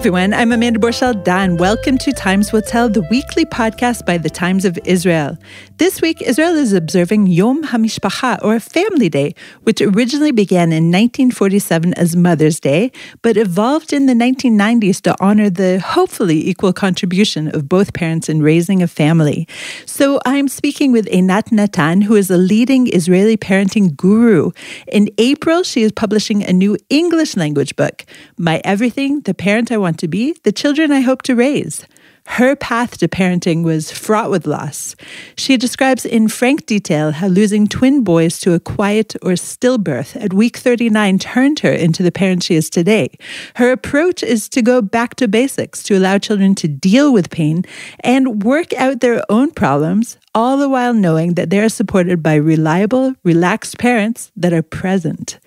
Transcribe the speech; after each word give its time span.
everyone, 0.00 0.32
I'm 0.32 0.50
Amanda 0.50 0.80
Borschel 0.80 1.12
Dan. 1.24 1.58
Welcome 1.58 1.98
to 1.98 2.10
Times 2.10 2.52
Will 2.52 2.62
Tell, 2.62 2.88
the 2.88 3.06
weekly 3.10 3.44
podcast 3.44 4.06
by 4.06 4.16
the 4.16 4.30
Times 4.30 4.64
of 4.64 4.78
Israel. 4.86 5.36
This 5.76 6.00
week, 6.00 6.22
Israel 6.22 6.54
is 6.56 6.72
observing 6.72 7.26
Yom 7.26 7.64
HaMishpacha, 7.64 8.42
or 8.42 8.58
Family 8.60 9.10
Day, 9.10 9.34
which 9.64 9.82
originally 9.82 10.32
began 10.32 10.72
in 10.72 10.84
1947 10.84 11.92
as 11.94 12.16
Mother's 12.16 12.58
Day, 12.60 12.92
but 13.20 13.36
evolved 13.36 13.92
in 13.92 14.06
the 14.06 14.14
1990s 14.14 15.02
to 15.02 15.14
honor 15.20 15.50
the 15.50 15.80
hopefully 15.80 16.48
equal 16.48 16.72
contribution 16.72 17.54
of 17.54 17.68
both 17.68 17.92
parents 17.92 18.30
in 18.30 18.40
raising 18.40 18.82
a 18.82 18.88
family. 18.88 19.46
So 19.84 20.18
I'm 20.24 20.48
speaking 20.48 20.92
with 20.92 21.08
Einat 21.08 21.52
Nathan, 21.52 22.00
who 22.00 22.16
is 22.16 22.30
a 22.30 22.38
leading 22.38 22.90
Israeli 22.90 23.36
parenting 23.36 23.94
guru. 23.98 24.52
In 24.90 25.10
April, 25.18 25.62
she 25.62 25.82
is 25.82 25.92
publishing 25.92 26.42
a 26.42 26.54
new 26.54 26.78
English 26.88 27.36
language 27.36 27.76
book, 27.76 28.06
My 28.38 28.62
Everything, 28.64 29.20
the 29.20 29.34
Parent 29.34 29.70
I 29.70 29.76
Want 29.76 29.89
to 29.98 30.08
Be, 30.08 30.34
the 30.44 30.52
Children 30.52 30.92
I 30.92 31.00
Hope 31.00 31.22
to 31.22 31.34
Raise. 31.34 31.86
Her 32.26 32.54
path 32.54 32.98
to 32.98 33.08
parenting 33.08 33.64
was 33.64 33.90
fraught 33.90 34.30
with 34.30 34.46
loss. 34.46 34.94
She 35.36 35.56
describes 35.56 36.06
in 36.06 36.28
frank 36.28 36.64
detail 36.64 37.12
how 37.12 37.26
losing 37.26 37.66
twin 37.66 38.04
boys 38.04 38.38
to 38.40 38.52
a 38.52 38.60
quiet 38.60 39.16
or 39.20 39.32
stillbirth 39.32 40.14
at 40.22 40.32
week 40.32 40.56
39 40.56 41.18
turned 41.18 41.58
her 41.60 41.72
into 41.72 42.02
the 42.02 42.12
parent 42.12 42.44
she 42.44 42.54
is 42.54 42.70
today. 42.70 43.10
Her 43.56 43.72
approach 43.72 44.22
is 44.22 44.48
to 44.50 44.62
go 44.62 44.80
back 44.80 45.16
to 45.16 45.26
basics, 45.26 45.82
to 45.84 45.96
allow 45.96 46.18
children 46.18 46.54
to 46.56 46.68
deal 46.68 47.12
with 47.12 47.30
pain 47.30 47.64
and 48.00 48.44
work 48.44 48.72
out 48.74 49.00
their 49.00 49.24
own 49.28 49.50
problems, 49.50 50.16
all 50.34 50.56
the 50.56 50.68
while 50.68 50.94
knowing 50.94 51.34
that 51.34 51.50
they 51.50 51.58
are 51.58 51.68
supported 51.68 52.22
by 52.22 52.34
reliable, 52.34 53.14
relaxed 53.24 53.78
parents 53.78 54.30
that 54.36 54.52
are 54.52 54.62
present. 54.62 55.38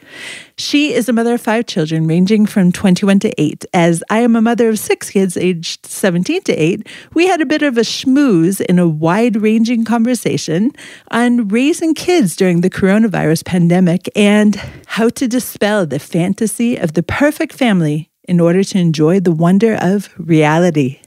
She 0.58 0.94
is 0.94 1.08
a 1.08 1.14
mother 1.14 1.36
of 1.36 1.42
five 1.42 1.66
children, 1.68 2.06
ranging 2.06 2.45
from 2.45 2.72
21 2.72 3.20
to 3.20 3.42
8. 3.42 3.66
As 3.73 4.04
I 4.09 4.20
am 4.20 4.36
a 4.36 4.42
mother 4.42 4.70
of 4.70 4.78
six 4.78 5.09
kids, 5.09 5.38
aged 5.38 5.86
17 5.86 6.44
to 6.44 6.54
8, 6.54 6.88
we 7.14 7.28
had 7.28 7.42
a 7.42 7.45
bit 7.45 7.61
of 7.61 7.78
a 7.78 7.81
schmooze 7.81 8.59
in 8.59 8.78
a 8.78 8.88
wide 8.88 9.38
ranging 9.38 9.86
conversation 9.86 10.72
on 11.11 11.48
raising 11.48 11.94
kids 11.94 12.36
during 12.36 12.61
the 12.61 12.70
coronavirus 12.70 13.45
pandemic 13.45 14.09
and 14.16 14.61
how 14.88 15.09
to 15.09 15.28
dispel 15.28 15.86
the 15.86 16.00
fantasy 16.00 16.76
of 16.76 16.94
the 16.94 17.04
perfect 17.04 17.54
family 17.54 18.09
in 18.28 18.39
order 18.39 18.64
to 18.64 18.78
enjoy 18.78 19.20
the 19.20 19.31
wonder 19.31 19.76
of 19.80 20.09
reality. 20.17 21.00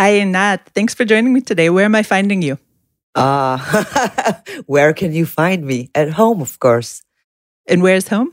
Hi, 0.00 0.24
Nat. 0.24 0.64
Thanks 0.74 0.94
for 0.94 1.04
joining 1.04 1.34
me 1.34 1.42
today. 1.42 1.68
Where 1.68 1.84
am 1.84 1.94
I 1.94 2.02
finding 2.02 2.40
you? 2.40 2.56
Uh, 3.14 3.58
where 4.66 4.94
can 4.94 5.12
you 5.12 5.26
find 5.26 5.62
me? 5.62 5.90
At 5.94 6.12
home, 6.12 6.40
of 6.40 6.58
course. 6.58 7.02
And 7.68 7.82
where's 7.82 8.08
home? 8.08 8.32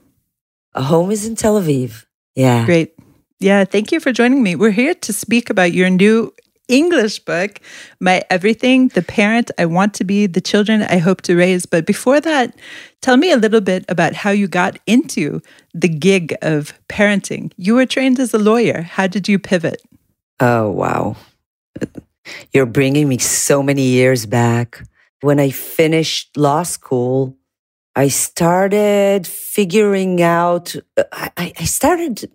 A 0.75 0.81
home 0.81 1.11
is 1.11 1.25
in 1.27 1.35
Tel 1.35 1.61
Aviv. 1.61 2.05
Yeah. 2.35 2.65
Great. 2.65 2.93
Yeah, 3.41 3.65
thank 3.65 3.91
you 3.91 3.99
for 3.99 4.13
joining 4.13 4.43
me. 4.43 4.55
We're 4.55 4.71
here 4.71 4.93
to 4.93 5.11
speak 5.11 5.49
about 5.49 5.73
your 5.73 5.89
new 5.89 6.33
English 6.69 7.19
book, 7.19 7.59
My 7.99 8.23
Everything, 8.29 8.87
The 8.87 9.01
Parent 9.01 9.51
I 9.57 9.65
Want 9.65 9.93
to 9.95 10.05
Be, 10.05 10.25
The 10.25 10.39
Children 10.39 10.83
I 10.83 10.99
Hope 10.99 11.21
to 11.23 11.35
Raise. 11.35 11.65
But 11.65 11.85
before 11.85 12.21
that, 12.21 12.55
tell 13.01 13.17
me 13.17 13.29
a 13.29 13.35
little 13.35 13.59
bit 13.59 13.83
about 13.89 14.13
how 14.13 14.29
you 14.29 14.47
got 14.47 14.79
into 14.87 15.41
the 15.73 15.89
gig 15.89 16.33
of 16.41 16.73
parenting. 16.87 17.51
You 17.57 17.75
were 17.75 17.85
trained 17.85 18.21
as 18.21 18.33
a 18.33 18.39
lawyer. 18.39 18.83
How 18.83 19.07
did 19.07 19.27
you 19.27 19.37
pivot? 19.37 19.81
Oh, 20.39 20.71
wow. 20.71 21.17
You're 22.53 22.65
bringing 22.65 23.07
me 23.07 23.17
so 23.17 23.63
many 23.63 23.83
years 23.83 24.25
back. 24.25 24.83
When 25.21 25.39
I 25.39 25.49
finished 25.49 26.37
law 26.37 26.63
school, 26.63 27.37
I 27.95 28.09
started 28.09 29.25
figuring 29.25 30.21
out, 30.21 30.75
I, 31.11 31.53
I 31.57 31.63
started, 31.63 32.29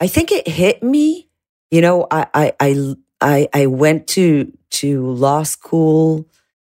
I 0.00 0.06
think 0.06 0.32
it 0.32 0.48
hit 0.48 0.82
me. 0.82 1.28
You 1.70 1.82
know, 1.82 2.06
I, 2.10 2.26
I, 2.32 2.52
I, 2.58 2.94
I, 3.20 3.48
I 3.52 3.66
went 3.66 4.06
to, 4.08 4.50
to 4.70 5.06
law 5.06 5.42
school 5.42 6.26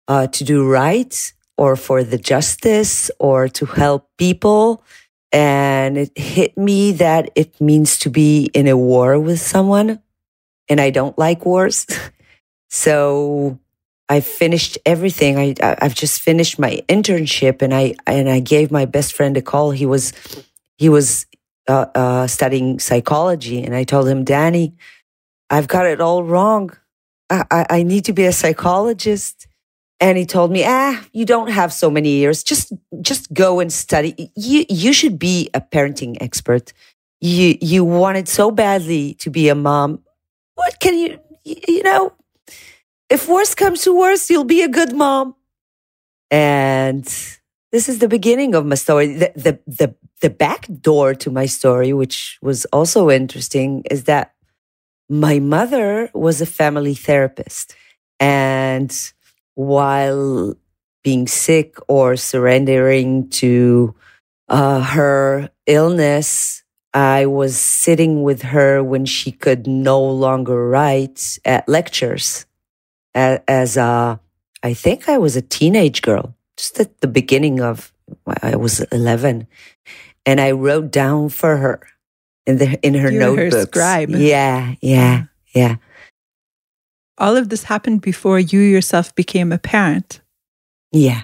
uh, 0.08 0.26
to 0.28 0.44
do 0.44 0.66
right 0.66 1.32
or 1.58 1.76
for 1.76 2.02
the 2.02 2.16
justice 2.16 3.10
or 3.18 3.48
to 3.48 3.66
help 3.66 4.08
people. 4.16 4.82
And 5.30 5.98
it 5.98 6.16
hit 6.16 6.56
me 6.56 6.92
that 6.92 7.30
it 7.36 7.60
means 7.60 7.98
to 7.98 8.10
be 8.10 8.50
in 8.54 8.66
a 8.66 8.76
war 8.76 9.20
with 9.20 9.40
someone 9.40 10.00
and 10.70 10.80
I 10.80 10.88
don't 10.88 11.18
like 11.18 11.44
wars. 11.44 11.86
so 12.70 13.58
I 14.08 14.20
finished 14.20 14.78
everything. 14.86 15.38
I 15.38 15.54
I've 15.60 15.94
just 15.94 16.22
finished 16.22 16.58
my 16.58 16.82
internship, 16.88 17.60
and 17.60 17.74
I 17.74 17.96
and 18.06 18.30
I 18.30 18.40
gave 18.40 18.70
my 18.70 18.86
best 18.86 19.12
friend 19.12 19.36
a 19.36 19.42
call. 19.42 19.72
He 19.72 19.84
was 19.84 20.14
he 20.78 20.88
was 20.88 21.26
uh, 21.68 21.86
uh, 21.94 22.26
studying 22.26 22.78
psychology, 22.78 23.62
and 23.62 23.74
I 23.74 23.84
told 23.84 24.08
him, 24.08 24.24
Danny, 24.24 24.74
I've 25.50 25.68
got 25.68 25.86
it 25.86 26.00
all 26.00 26.22
wrong. 26.22 26.70
I, 27.28 27.44
I, 27.50 27.66
I 27.70 27.82
need 27.82 28.04
to 28.06 28.12
be 28.12 28.24
a 28.24 28.32
psychologist. 28.32 29.46
And 30.02 30.16
he 30.16 30.24
told 30.24 30.50
me, 30.50 30.64
ah, 30.64 31.04
you 31.12 31.26
don't 31.26 31.50
have 31.50 31.72
so 31.72 31.90
many 31.90 32.08
years. 32.10 32.42
Just, 32.42 32.72
just 33.02 33.32
go 33.34 33.60
and 33.60 33.70
study. 33.70 34.32
You, 34.34 34.64
you 34.70 34.94
should 34.94 35.18
be 35.18 35.50
a 35.52 35.60
parenting 35.60 36.16
expert. 36.22 36.72
You, 37.20 37.58
you 37.60 37.84
wanted 37.84 38.26
so 38.26 38.50
badly 38.50 39.12
to 39.14 39.28
be 39.28 39.50
a 39.50 39.54
mom 39.54 40.02
what 40.60 40.78
can 40.78 40.94
you, 40.98 41.18
you 41.44 41.82
know, 41.82 42.12
if 43.08 43.26
worst 43.28 43.56
comes 43.56 43.80
to 43.82 43.96
worst, 43.96 44.28
you'll 44.28 44.44
be 44.44 44.62
a 44.62 44.68
good 44.68 44.92
mom. 44.94 45.34
And 46.30 47.04
this 47.72 47.88
is 47.88 47.98
the 47.98 48.08
beginning 48.08 48.54
of 48.54 48.66
my 48.66 48.74
story. 48.74 49.14
The, 49.14 49.32
the, 49.34 49.58
the, 49.66 49.94
the 50.20 50.28
back 50.28 50.66
door 50.80 51.14
to 51.14 51.30
my 51.30 51.46
story, 51.46 51.94
which 51.94 52.38
was 52.42 52.66
also 52.66 53.08
interesting, 53.10 53.84
is 53.90 54.04
that 54.04 54.34
my 55.08 55.38
mother 55.38 56.10
was 56.12 56.42
a 56.42 56.46
family 56.46 56.94
therapist. 56.94 57.74
And 58.20 58.92
while 59.54 60.54
being 61.02 61.26
sick 61.26 61.76
or 61.88 62.16
surrendering 62.16 63.30
to 63.30 63.94
uh, 64.48 64.82
her 64.82 65.48
illness, 65.66 66.59
I 66.92 67.26
was 67.26 67.56
sitting 67.56 68.22
with 68.22 68.42
her 68.42 68.82
when 68.82 69.04
she 69.06 69.30
could 69.30 69.66
no 69.66 70.02
longer 70.02 70.68
write 70.68 71.38
at 71.44 71.68
lectures 71.68 72.46
as 73.14 73.76
a, 73.76 74.20
I 74.62 74.74
think 74.74 75.08
I 75.08 75.18
was 75.18 75.36
a 75.36 75.42
teenage 75.42 76.02
girl, 76.02 76.34
just 76.56 76.80
at 76.80 77.00
the 77.00 77.06
beginning 77.06 77.60
of, 77.60 77.92
I 78.42 78.56
was 78.56 78.80
11. 78.80 79.46
And 80.26 80.40
I 80.40 80.50
wrote 80.50 80.90
down 80.90 81.28
for 81.28 81.56
her 81.56 81.80
in 82.46 82.58
the, 82.58 82.78
in 82.84 82.94
her 82.94 83.10
you 83.10 83.18
notebooks. 83.18 83.54
Her 83.54 83.62
scribe. 83.62 84.10
Yeah, 84.10 84.74
yeah, 84.80 85.24
yeah. 85.54 85.76
All 87.18 87.36
of 87.36 87.50
this 87.50 87.64
happened 87.64 88.00
before 88.00 88.40
you 88.40 88.60
yourself 88.60 89.14
became 89.14 89.52
a 89.52 89.58
parent. 89.58 90.20
Yeah. 90.90 91.22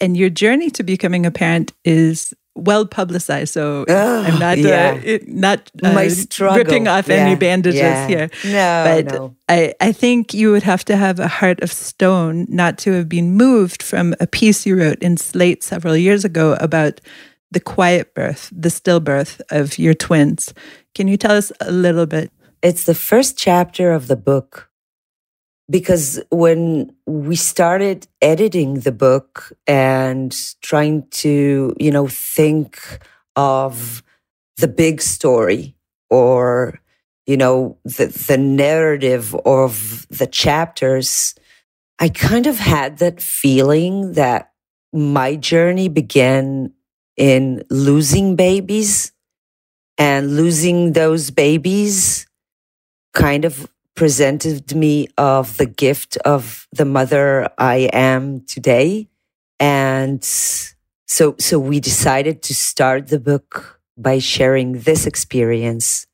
And 0.00 0.16
your 0.16 0.30
journey 0.30 0.70
to 0.70 0.82
becoming 0.82 1.26
a 1.26 1.30
parent 1.30 1.72
is 1.84 2.34
well 2.56 2.86
publicized. 2.86 3.52
So 3.52 3.84
oh, 3.88 4.22
I'm 4.24 4.38
not 4.38 4.58
yeah. 4.58 5.00
uh, 5.06 5.18
not 5.26 5.70
uh, 5.84 6.08
ripping 6.40 6.88
off 6.88 7.08
yeah. 7.08 7.14
any 7.16 7.36
bandages 7.36 7.80
yeah. 7.80 8.08
here. 8.08 8.30
No, 8.44 8.84
but 8.84 9.14
no. 9.14 9.36
I 9.48 9.74
I 9.80 9.92
think 9.92 10.34
you 10.34 10.50
would 10.50 10.62
have 10.62 10.84
to 10.86 10.96
have 10.96 11.20
a 11.20 11.28
heart 11.28 11.60
of 11.62 11.72
stone 11.72 12.46
not 12.48 12.78
to 12.78 12.92
have 12.92 13.08
been 13.08 13.34
moved 13.34 13.82
from 13.82 14.14
a 14.20 14.26
piece 14.26 14.66
you 14.66 14.76
wrote 14.76 14.98
in 15.02 15.16
Slate 15.16 15.62
several 15.62 15.96
years 15.96 16.24
ago 16.24 16.56
about 16.60 17.00
the 17.50 17.60
quiet 17.60 18.14
birth, 18.14 18.50
the 18.52 18.68
stillbirth 18.68 19.40
of 19.50 19.78
your 19.78 19.94
twins. 19.94 20.52
Can 20.94 21.08
you 21.08 21.16
tell 21.16 21.36
us 21.36 21.52
a 21.60 21.70
little 21.70 22.06
bit? 22.06 22.32
It's 22.62 22.84
the 22.84 22.94
first 22.94 23.38
chapter 23.38 23.92
of 23.92 24.08
the 24.08 24.16
book 24.16 24.70
because 25.68 26.22
when 26.30 26.94
we 27.06 27.36
started 27.36 28.06
editing 28.22 28.80
the 28.80 28.92
book 28.92 29.52
and 29.66 30.34
trying 30.62 31.06
to, 31.10 31.74
you 31.78 31.90
know, 31.90 32.06
think 32.06 33.00
of 33.34 34.02
the 34.58 34.68
big 34.68 35.02
story 35.02 35.74
or, 36.08 36.80
you 37.26 37.36
know, 37.36 37.78
the, 37.84 38.06
the 38.28 38.38
narrative 38.38 39.34
of 39.44 40.06
the 40.08 40.26
chapters, 40.26 41.34
I 41.98 42.10
kind 42.10 42.46
of 42.46 42.58
had 42.58 42.98
that 42.98 43.20
feeling 43.20 44.12
that 44.12 44.52
my 44.92 45.34
journey 45.34 45.88
began 45.88 46.72
in 47.16 47.64
losing 47.70 48.36
babies 48.36 49.12
and 49.98 50.36
losing 50.36 50.92
those 50.92 51.30
babies 51.30 52.26
kind 53.14 53.44
of 53.44 53.68
presented 53.96 54.76
me 54.76 55.08
of 55.18 55.56
the 55.56 55.66
gift 55.66 56.16
of 56.18 56.68
the 56.72 56.84
mother 56.84 57.48
I 57.58 57.88
am 57.92 58.42
today. 58.42 59.08
And 59.58 60.22
so, 60.22 61.34
so 61.38 61.58
we 61.58 61.80
decided 61.80 62.42
to 62.42 62.54
start 62.54 63.08
the 63.08 63.18
book 63.18 63.80
by 63.96 64.18
sharing 64.18 64.80
this 64.80 65.06
experience 65.06 66.06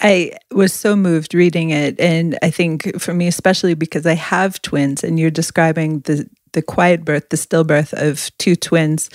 I 0.00 0.32
was 0.50 0.72
so 0.72 0.96
moved 0.96 1.34
reading 1.34 1.70
it. 1.70 1.98
And 2.00 2.38
I 2.42 2.50
think 2.50 3.00
for 3.00 3.14
me, 3.14 3.26
especially 3.26 3.74
because 3.74 4.06
I 4.06 4.14
have 4.14 4.60
twins 4.62 5.04
and 5.04 5.18
you're 5.18 5.30
describing 5.30 6.00
the, 6.00 6.28
the 6.52 6.62
quiet 6.62 7.04
birth, 7.04 7.28
the 7.30 7.36
stillbirth 7.36 7.92
of 7.94 8.30
two 8.38 8.56
twins, 8.56 9.08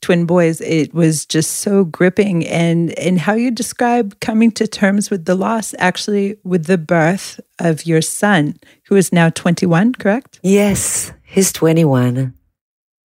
twin 0.00 0.26
boys, 0.26 0.60
it 0.60 0.92
was 0.94 1.26
just 1.26 1.56
so 1.56 1.84
gripping. 1.84 2.46
And, 2.46 2.96
and 2.98 3.18
how 3.18 3.34
you 3.34 3.50
describe 3.50 4.20
coming 4.20 4.50
to 4.52 4.66
terms 4.66 5.10
with 5.10 5.24
the 5.24 5.34
loss, 5.34 5.74
actually, 5.78 6.36
with 6.44 6.66
the 6.66 6.78
birth 6.78 7.40
of 7.58 7.86
your 7.86 8.02
son, 8.02 8.56
who 8.84 8.96
is 8.96 9.12
now 9.12 9.30
21, 9.30 9.94
correct? 9.94 10.40
Yes, 10.42 11.12
he's 11.24 11.52
21. 11.52 12.34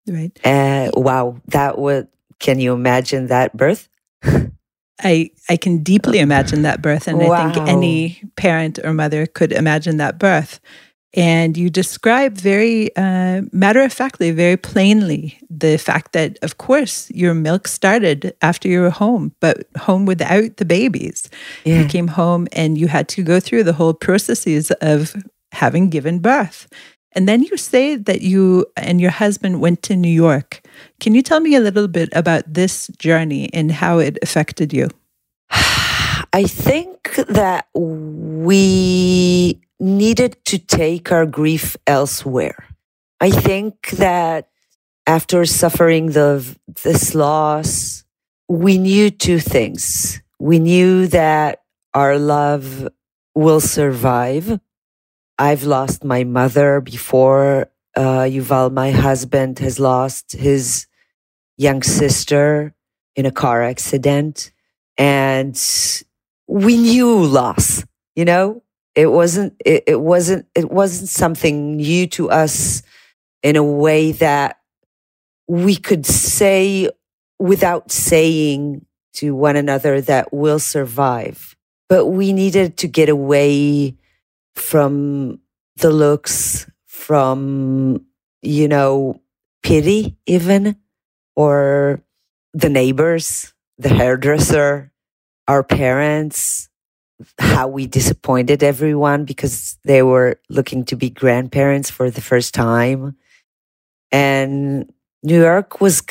Right. 0.08 0.46
Uh, 0.46 0.92
wow, 0.94 1.42
that 1.48 1.78
would, 1.78 2.10
can 2.40 2.60
you 2.60 2.74
imagine 2.74 3.28
that 3.28 3.56
birth? 3.56 3.88
I 5.04 5.32
I 5.50 5.58
can 5.58 5.84
deeply 5.84 6.20
imagine 6.20 6.62
that 6.64 6.82
birth, 6.82 7.08
and 7.08 7.20
wow. 7.20 7.32
I 7.32 7.52
think 7.52 7.68
any 7.68 8.22
parent 8.36 8.80
or 8.84 8.94
mother 8.94 9.26
could 9.26 9.52
imagine 9.52 9.98
that 9.98 10.18
birth. 10.20 10.60
And 11.16 11.56
you 11.56 11.70
describe 11.70 12.38
very 12.38 12.90
uh, 12.96 13.44
matter 13.52 13.84
of 13.84 13.94
factly, 13.94 14.32
very 14.32 14.58
plainly, 14.58 15.38
the 15.48 15.78
fact 15.78 16.14
that, 16.14 16.40
of 16.42 16.58
course, 16.58 17.08
your 17.12 17.36
milk 17.36 17.68
started 17.68 18.34
after 18.42 18.68
you 18.68 18.82
were 18.82 18.90
home, 18.90 19.32
but 19.40 19.68
home 19.78 20.08
without 20.08 20.58
the 20.58 20.66
babies. 20.66 21.30
Yeah. 21.66 21.82
You 21.82 21.88
came 21.88 22.08
home 22.08 22.48
and 22.52 22.80
you 22.80 22.88
had 22.88 23.08
to 23.10 23.22
go 23.22 23.40
through 23.40 23.64
the 23.64 23.74
whole 23.74 23.94
processes 23.94 24.72
of 24.82 25.16
having 25.52 25.92
given 25.92 26.18
birth. 26.18 26.68
And 27.12 27.30
then 27.30 27.44
you 27.44 27.58
say 27.58 27.96
that 27.96 28.22
you 28.22 28.66
and 28.76 29.00
your 29.00 29.12
husband 29.12 29.62
went 29.62 29.84
to 29.84 29.96
New 29.96 30.10
York. 30.10 30.63
Can 31.00 31.16
you 31.16 31.22
tell 31.22 31.40
me 31.40 31.56
a 31.56 31.60
little 31.60 31.88
bit 31.88 32.10
about 32.14 32.44
this 32.52 32.88
journey 32.98 33.50
and 33.54 33.72
how 33.72 34.00
it 34.00 34.18
affected 34.22 34.74
you? 34.74 34.90
I 35.52 36.46
think 36.48 37.16
that 37.28 37.68
we 37.74 39.62
needed 39.80 40.38
to 40.46 40.58
take 40.58 41.12
our 41.12 41.26
grief 41.26 41.78
elsewhere. 41.86 42.66
I 43.20 43.30
think 43.30 43.92
that 43.92 44.50
after 45.06 45.46
suffering 45.46 46.08
the, 46.08 46.44
this 46.84 47.14
loss, 47.14 48.04
we 48.48 48.78
knew 48.78 49.10
two 49.10 49.40
things. 49.40 50.22
We 50.40 50.60
knew 50.60 51.08
that 51.08 51.64
our 51.94 52.18
love 52.18 52.88
will 53.36 53.60
survive 53.60 54.60
I've 55.38 55.64
lost 55.64 56.04
my 56.04 56.24
mother 56.24 56.80
before. 56.82 57.70
Uh, 57.96 58.26
Yuval, 58.26 58.72
my 58.72 58.92
husband, 58.92 59.60
has 59.60 59.80
lost 59.80 60.32
his 60.32 60.88
young 61.58 61.84
sister 61.84 62.74
in 63.16 63.26
a 63.26 63.32
car 63.32 63.62
accident. 63.64 64.52
And 64.98 65.60
we 66.48 66.78
knew 66.78 67.24
loss, 67.26 67.86
you 68.16 68.26
know, 68.26 68.64
it 68.96 69.08
wasn't, 69.08 69.54
it, 69.66 69.84
it 69.88 70.02
wasn't, 70.02 70.48
it 70.56 70.72
wasn't 70.72 71.10
something 71.10 71.78
new 71.78 72.08
to 72.08 72.30
us 72.30 72.84
in 73.42 73.56
a 73.56 73.64
way 73.64 74.12
that 74.14 74.60
we 75.48 75.76
could 75.76 76.06
say 76.06 76.90
without 77.40 77.92
saying 77.92 78.86
to 79.14 79.36
one 79.36 79.56
another 79.56 80.02
that 80.02 80.34
we'll 80.34 80.60
survive. 80.60 81.56
But 81.90 82.08
we 82.08 82.34
needed 82.34 82.78
to 82.78 82.88
get 82.88 83.10
away 83.10 83.98
from 84.56 85.40
the 85.78 85.92
looks, 85.92 86.68
from, 87.04 88.06
you 88.42 88.70
know, 88.70 89.22
pity 89.62 90.16
even, 90.26 90.78
or 91.36 92.02
the 92.54 92.70
neighbors, 92.70 93.54
the 93.78 93.90
hairdresser, 93.90 94.92
our 95.48 95.64
parents, 95.64 96.70
how 97.38 97.68
we 97.68 97.88
disappointed 97.88 98.64
everyone 98.64 99.26
because 99.26 99.78
they 99.84 100.02
were 100.02 100.40
looking 100.50 100.86
to 100.86 100.96
be 100.96 101.10
grandparents 101.10 101.90
for 101.90 102.10
the 102.10 102.22
first 102.22 102.54
time. 102.54 103.18
And 104.12 104.92
New 105.24 105.42
York 105.42 105.82
was, 105.82 106.04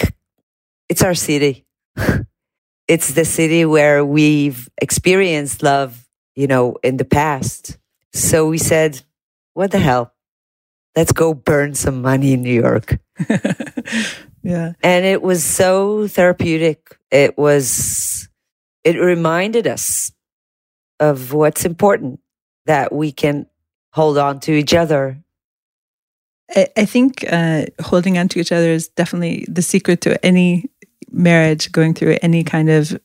it's 0.90 1.02
our 1.02 1.14
city. 1.14 1.64
it's 2.88 3.14
the 3.14 3.24
city 3.24 3.64
where 3.64 4.04
we've 4.04 4.68
experienced 4.80 5.62
love, 5.62 6.06
you 6.34 6.46
know, 6.46 6.76
in 6.82 6.98
the 6.98 7.04
past. 7.04 7.78
So 8.12 8.46
we 8.46 8.58
said, 8.58 9.00
what 9.54 9.70
the 9.70 9.78
hell? 9.78 10.11
Let's 10.94 11.12
go 11.12 11.34
burn 11.34 11.74
some 11.74 12.02
money 12.02 12.32
in 12.34 12.42
New 12.42 12.60
York. 12.60 12.98
yeah. 14.42 14.72
And 14.82 15.04
it 15.04 15.22
was 15.22 15.42
so 15.42 16.06
therapeutic. 16.06 16.98
It 17.10 17.38
was, 17.38 18.28
it 18.84 18.96
reminded 18.98 19.66
us 19.66 20.12
of 21.00 21.32
what's 21.32 21.64
important 21.64 22.20
that 22.66 22.92
we 22.92 23.10
can 23.10 23.46
hold 23.92 24.18
on 24.18 24.40
to 24.40 24.52
each 24.52 24.74
other. 24.74 25.22
I, 26.54 26.68
I 26.76 26.84
think 26.84 27.24
uh, 27.30 27.66
holding 27.80 28.18
on 28.18 28.28
to 28.28 28.40
each 28.40 28.52
other 28.52 28.70
is 28.70 28.88
definitely 28.88 29.46
the 29.48 29.62
secret 29.62 30.00
to 30.02 30.24
any 30.24 30.70
marriage 31.10 31.72
going 31.72 31.94
through 31.94 32.18
any 32.22 32.44
kind 32.44 32.70
of 32.70 32.98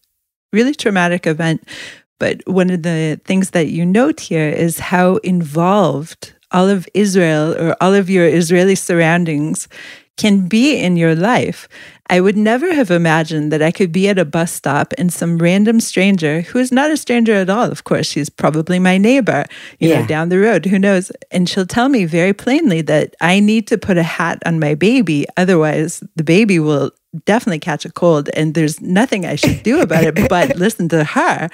really 0.53 0.73
traumatic 0.73 1.27
event. 1.27 1.67
But 2.19 2.41
one 2.47 2.69
of 2.69 2.83
the 2.83 3.19
things 3.25 3.51
that 3.51 3.67
you 3.67 3.85
note 3.85 4.19
here 4.19 4.49
is 4.49 4.79
how 4.79 5.17
involved 5.17 6.33
all 6.51 6.69
of 6.69 6.88
Israel 6.94 7.53
or 7.53 7.75
all 7.81 7.94
of 7.94 8.09
your 8.09 8.25
Israeli 8.25 8.75
surroundings 8.75 9.67
can 10.17 10.47
be 10.47 10.75
in 10.77 10.97
your 10.97 11.15
life. 11.15 11.69
I 12.09 12.21
would 12.21 12.38
never 12.38 12.73
have 12.73 12.89
imagined 12.89 13.51
that 13.51 13.61
I 13.61 13.71
could 13.71 13.91
be 13.91 14.07
at 14.07 14.17
a 14.17 14.25
bus 14.25 14.51
stop 14.51 14.94
and 14.97 15.11
some 15.13 15.38
random 15.38 15.79
stranger, 15.79 16.41
who 16.41 16.57
is 16.57 16.71
not 16.71 16.89
a 16.89 16.97
stranger 16.97 17.33
at 17.33 17.49
all, 17.49 17.69
of 17.69 17.83
course, 17.83 18.07
she's 18.07 18.29
probably 18.29 18.79
my 18.79 18.97
neighbor, 18.97 19.45
you 19.79 19.89
yeah. 19.89 20.01
know, 20.01 20.07
down 20.07 20.29
the 20.29 20.39
road, 20.39 20.65
who 20.65 20.79
knows? 20.79 21.11
And 21.31 21.47
she'll 21.47 21.65
tell 21.65 21.89
me 21.89 22.05
very 22.05 22.33
plainly 22.33 22.81
that 22.83 23.15
I 23.21 23.39
need 23.39 23.67
to 23.67 23.77
put 23.77 23.97
a 23.97 24.03
hat 24.03 24.41
on 24.45 24.59
my 24.59 24.73
baby, 24.73 25.27
otherwise, 25.35 26.01
the 26.15 26.23
baby 26.23 26.59
will 26.59 26.91
definitely 27.25 27.59
catch 27.59 27.85
a 27.85 27.91
cold 27.91 28.29
and 28.35 28.53
there's 28.53 28.79
nothing 28.81 29.25
I 29.25 29.35
should 29.35 29.63
do 29.63 29.81
about 29.81 30.03
it 30.03 30.29
but 30.29 30.55
listen 30.55 30.89
to 30.89 31.03
her. 31.03 31.49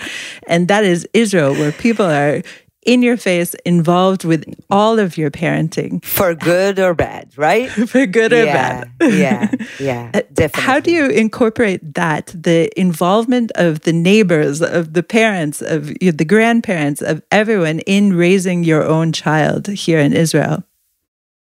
And 0.48 0.68
that 0.68 0.84
is 0.84 1.08
Israel, 1.14 1.54
where 1.54 1.72
people 1.72 2.06
are 2.06 2.42
in 2.86 3.02
your 3.02 3.18
face, 3.18 3.54
involved 3.66 4.24
with 4.24 4.44
all 4.70 5.00
of 5.00 5.18
your 5.18 5.32
parenting. 5.32 6.04
For 6.04 6.36
good 6.36 6.80
or 6.80 6.94
bad, 6.94 7.32
right? 7.38 7.70
For 7.90 8.06
good 8.06 8.34
or 8.34 8.44
yeah, 8.44 8.84
bad. 9.00 9.14
yeah, 9.14 9.52
yeah, 9.80 10.12
uh, 10.14 10.22
definitely. 10.34 10.64
How 10.64 10.80
do 10.80 10.92
you 10.92 11.08
incorporate 11.08 11.94
that, 11.96 12.34
the 12.36 12.70
involvement 12.80 13.52
of 13.56 13.82
the 13.82 13.94
neighbors, 13.94 14.62
of 14.62 14.94
the 14.94 15.04
parents, 15.04 15.62
of 15.62 15.88
the 16.00 16.26
grandparents, 16.26 17.02
of 17.02 17.22
everyone 17.32 17.80
in 17.80 18.14
raising 18.14 18.64
your 18.64 18.84
own 18.84 19.12
child 19.12 19.68
here 19.68 20.00
in 20.00 20.14
Israel? 20.14 20.64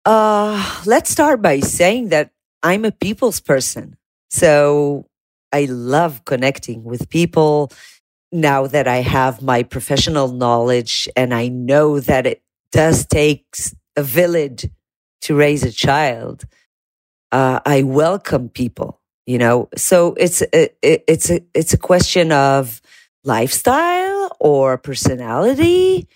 Uh, 0.05 0.83
let's 0.87 1.11
start 1.11 1.43
by 1.43 1.61
saying 1.61 2.09
that 2.09 2.31
I'm 2.63 2.85
a 2.85 2.93
people's 2.93 3.41
person. 3.41 3.97
So 4.31 5.07
I 5.53 5.67
love 5.67 6.25
connecting 6.25 6.85
with 6.85 7.09
people 7.09 7.73
now 8.33 8.67
that 8.67 8.87
I 8.87 8.97
have 8.97 9.43
my 9.43 9.63
professional 9.63 10.29
knowledge 10.29 11.09
and 11.17 11.33
I 11.33 11.49
know 11.49 12.01
that 12.01 12.27
it 12.27 12.43
does 12.73 13.07
take 13.07 13.47
a 13.97 14.03
village 14.03 14.69
to 15.23 15.35
raise 15.35 15.63
a 15.63 15.73
child, 15.73 16.45
uh, 17.33 17.61
I 17.65 17.83
welcome 17.83 18.49
people, 18.49 19.01
you 19.27 19.39
know, 19.39 19.69
so 19.77 20.15
it's, 20.15 20.43
a, 20.43 20.71
it's 20.83 21.31
a, 21.31 21.41
it's 21.55 21.73
a 21.73 21.79
question 21.79 22.33
of 22.33 22.81
lifestyle 23.25 24.37
or 24.41 24.79
personality. 24.79 26.09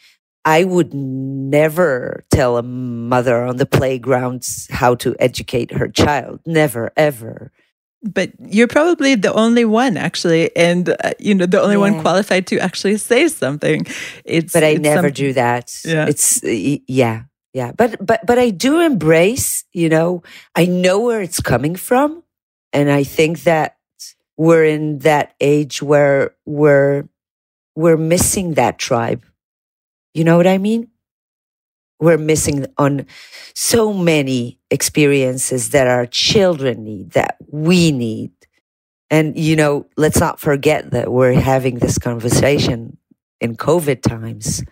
I 0.44 0.64
would 0.64 0.92
never 0.92 2.24
tell 2.30 2.56
a 2.56 2.62
mother 2.62 3.44
on 3.44 3.56
the 3.56 3.66
playground 3.66 4.44
how 4.70 4.96
to 4.96 5.14
educate 5.18 5.72
her 5.72 5.88
child. 5.88 6.40
Never, 6.46 6.92
ever 6.96 7.52
but 8.02 8.32
you're 8.40 8.68
probably 8.68 9.14
the 9.14 9.32
only 9.32 9.64
one 9.64 9.96
actually 9.96 10.54
and 10.56 10.88
uh, 10.88 11.12
you 11.18 11.34
know 11.34 11.46
the 11.46 11.60
only 11.60 11.76
yeah. 11.76 11.80
one 11.80 12.00
qualified 12.00 12.46
to 12.48 12.58
actually 12.58 12.96
say 12.96 13.28
something. 13.28 13.86
It's 14.24 14.52
but 14.52 14.64
i 14.64 14.68
it's 14.68 14.80
never 14.80 15.08
some, 15.08 15.14
do 15.14 15.32
that. 15.34 15.72
Yeah. 15.84 16.06
It's 16.08 16.40
yeah 16.42 17.24
yeah. 17.52 17.72
But 17.72 18.04
but 18.04 18.26
but 18.26 18.38
i 18.38 18.50
do 18.50 18.80
embrace 18.80 19.64
you 19.72 19.88
know 19.88 20.22
i 20.54 20.66
know 20.66 21.00
where 21.00 21.22
it's 21.22 21.40
coming 21.40 21.76
from 21.76 22.22
and 22.72 22.90
i 22.90 23.04
think 23.04 23.44
that 23.44 23.76
we're 24.36 24.64
in 24.64 24.98
that 25.00 25.34
age 25.40 25.82
where 25.82 26.34
we're 26.46 27.08
we're 27.76 27.96
missing 27.96 28.54
that 28.54 28.78
tribe. 28.78 29.24
You 30.14 30.24
know 30.24 30.36
what 30.36 30.46
i 30.46 30.58
mean 30.58 30.91
we're 32.02 32.18
missing 32.18 32.66
on 32.78 33.06
so 33.54 33.92
many 33.92 34.58
experiences 34.72 35.70
that 35.70 35.86
our 35.86 36.04
children 36.04 36.82
need, 36.82 37.12
that 37.12 37.36
we 37.48 37.92
need. 37.92 38.32
And, 39.08 39.38
you 39.38 39.54
know, 39.54 39.86
let's 39.96 40.18
not 40.18 40.40
forget 40.40 40.90
that 40.90 41.12
we're 41.12 41.34
having 41.34 41.78
this 41.78 41.98
conversation 41.98 42.96
in 43.40 43.56
COVID 43.56 44.02
times. 44.02 44.64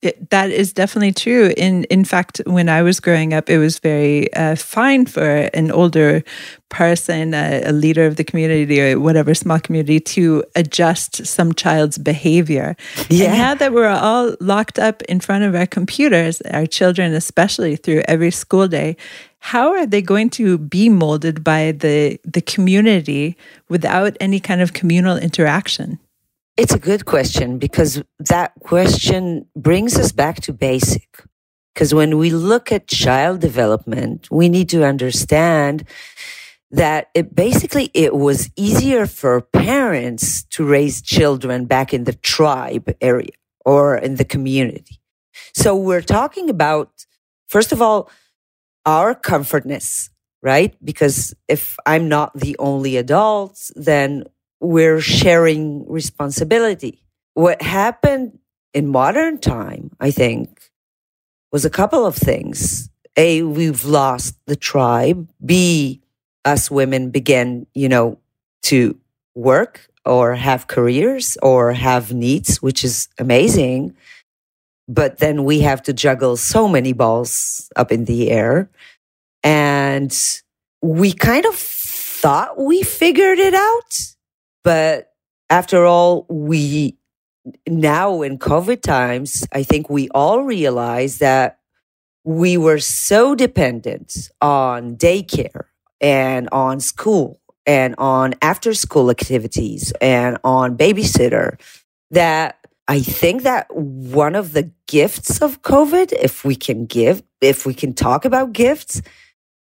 It, 0.00 0.30
that 0.30 0.52
is 0.52 0.72
definitely 0.72 1.12
true. 1.12 1.52
In 1.56 1.82
in 1.84 2.04
fact, 2.04 2.40
when 2.46 2.68
I 2.68 2.82
was 2.82 3.00
growing 3.00 3.34
up, 3.34 3.50
it 3.50 3.58
was 3.58 3.80
very 3.80 4.32
uh, 4.32 4.54
fine 4.54 5.06
for 5.06 5.50
an 5.52 5.72
older 5.72 6.22
person, 6.68 7.34
a, 7.34 7.62
a, 7.64 7.72
leader 7.72 8.06
of 8.06 8.14
the 8.14 8.22
community 8.22 8.80
or 8.80 9.00
whatever 9.00 9.34
small 9.34 9.58
community, 9.58 9.98
to 9.98 10.44
adjust 10.54 11.26
some 11.26 11.52
child's 11.52 11.98
behavior. 11.98 12.76
Yeah. 13.10 13.30
And 13.30 13.38
now 13.38 13.54
that 13.56 13.72
we're 13.72 13.88
all 13.88 14.36
locked 14.38 14.78
up 14.78 15.02
in 15.04 15.18
front 15.18 15.42
of 15.42 15.56
our 15.56 15.66
computers, 15.66 16.40
our 16.42 16.66
children 16.66 17.12
especially 17.12 17.74
through 17.74 18.02
every 18.06 18.30
school 18.30 18.68
day, 18.68 18.96
how 19.40 19.72
are 19.72 19.86
they 19.86 20.02
going 20.02 20.30
to 20.30 20.58
be 20.58 20.88
molded 20.88 21.42
by 21.42 21.72
the 21.72 22.20
the 22.22 22.40
community 22.40 23.36
without 23.68 24.16
any 24.20 24.38
kind 24.38 24.60
of 24.60 24.74
communal 24.74 25.16
interaction? 25.16 25.98
It's 26.58 26.74
a 26.74 26.78
good 26.80 27.04
question 27.04 27.58
because 27.58 28.02
that 28.18 28.52
question 28.64 29.46
brings 29.54 29.96
us 29.96 30.10
back 30.10 30.40
to 30.42 30.52
basic. 30.52 31.22
Because 31.72 31.94
when 31.94 32.18
we 32.18 32.30
look 32.30 32.72
at 32.72 32.88
child 32.88 33.40
development, 33.40 34.28
we 34.28 34.48
need 34.48 34.68
to 34.70 34.84
understand 34.84 35.84
that 36.72 37.10
it 37.14 37.32
basically 37.36 37.92
it 37.94 38.12
was 38.12 38.50
easier 38.56 39.06
for 39.06 39.40
parents 39.40 40.42
to 40.50 40.64
raise 40.64 41.00
children 41.00 41.66
back 41.66 41.94
in 41.94 42.02
the 42.02 42.12
tribe 42.12 42.92
area 43.00 43.38
or 43.64 43.96
in 43.96 44.16
the 44.16 44.24
community. 44.24 44.98
So 45.54 45.76
we're 45.76 46.02
talking 46.02 46.50
about, 46.50 47.06
first 47.46 47.70
of 47.70 47.80
all, 47.80 48.10
our 48.84 49.14
comfortness, 49.14 50.10
right? 50.42 50.74
Because 50.84 51.34
if 51.46 51.76
I'm 51.86 52.08
not 52.08 52.34
the 52.34 52.56
only 52.58 52.96
adult, 52.96 53.70
then 53.76 54.24
we're 54.60 55.00
sharing 55.00 55.88
responsibility. 55.88 57.02
What 57.34 57.62
happened 57.62 58.38
in 58.74 58.88
modern 58.88 59.38
time, 59.38 59.90
I 60.00 60.10
think, 60.10 60.70
was 61.52 61.64
a 61.64 61.70
couple 61.70 62.04
of 62.04 62.16
things. 62.16 62.90
A, 63.16 63.42
we've 63.42 63.84
lost 63.84 64.36
the 64.46 64.56
tribe. 64.56 65.28
B, 65.44 66.02
us 66.44 66.70
women 66.70 67.10
began, 67.10 67.66
you 67.74 67.88
know, 67.88 68.18
to 68.62 68.98
work 69.34 69.88
or 70.04 70.34
have 70.34 70.66
careers 70.66 71.36
or 71.42 71.72
have 71.72 72.12
needs, 72.12 72.60
which 72.62 72.84
is 72.84 73.08
amazing. 73.18 73.94
But 74.88 75.18
then 75.18 75.44
we 75.44 75.60
have 75.60 75.82
to 75.82 75.92
juggle 75.92 76.36
so 76.36 76.66
many 76.68 76.92
balls 76.92 77.70
up 77.76 77.92
in 77.92 78.06
the 78.06 78.30
air. 78.30 78.70
And 79.44 80.16
we 80.82 81.12
kind 81.12 81.44
of 81.44 81.54
thought 81.54 82.58
we 82.58 82.82
figured 82.82 83.38
it 83.38 83.54
out 83.54 84.16
but 84.64 85.12
after 85.50 85.84
all, 85.84 86.26
we 86.28 86.96
now 87.66 88.22
in 88.22 88.38
COVID 88.38 88.82
times, 88.82 89.46
I 89.52 89.62
think 89.62 89.88
we 89.88 90.08
all 90.10 90.42
realize 90.42 91.18
that 91.18 91.58
we 92.24 92.58
were 92.58 92.78
so 92.78 93.34
dependent 93.34 94.30
on 94.40 94.96
daycare 94.96 95.64
and 96.00 96.48
on 96.52 96.80
school 96.80 97.40
and 97.66 97.94
on 97.98 98.34
after 98.42 98.74
school 98.74 99.10
activities 99.10 99.92
and 100.00 100.38
on 100.44 100.76
babysitter 100.76 101.60
that 102.10 102.58
I 102.86 103.00
think 103.00 103.42
that 103.42 103.74
one 103.74 104.34
of 104.34 104.52
the 104.52 104.70
gifts 104.86 105.42
of 105.42 105.62
COVID, 105.62 106.12
if 106.12 106.44
we 106.44 106.56
can 106.56 106.86
give, 106.86 107.22
if 107.40 107.66
we 107.66 107.74
can 107.74 107.92
talk 107.92 108.24
about 108.24 108.52
gifts, 108.52 109.02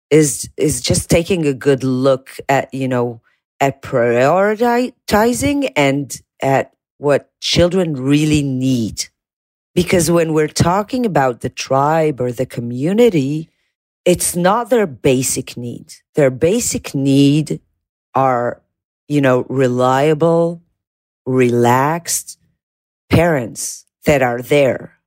is 0.10 0.50
is 0.58 0.82
just 0.82 1.10
taking 1.10 1.48
a 1.48 1.54
good 1.54 1.84
look 1.84 2.38
at, 2.50 2.72
you 2.74 2.88
know, 2.88 3.22
at 3.60 3.82
prioritizing 3.82 5.72
and 5.76 6.22
at 6.42 6.74
what 6.98 7.32
children 7.40 7.94
really 7.94 8.44
need. 8.44 9.06
Because 9.76 10.12
when 10.12 10.34
we're 10.34 10.48
talking 10.48 11.06
about 11.06 11.42
the 11.42 11.50
tribe 11.50 12.22
or 12.22 12.32
the 12.32 12.46
community, 12.46 13.50
it's 14.06 14.36
not 14.36 14.70
their 14.70 14.86
basic 14.88 15.58
need. 15.58 15.94
Their 16.16 16.30
basic 16.30 16.94
need 16.94 17.60
are, 18.14 18.62
you 19.08 19.22
know, 19.22 19.46
reliable, 19.50 20.62
relaxed 21.26 22.38
parents 23.10 23.86
that 24.06 24.22
are 24.22 24.42
there, 24.42 25.00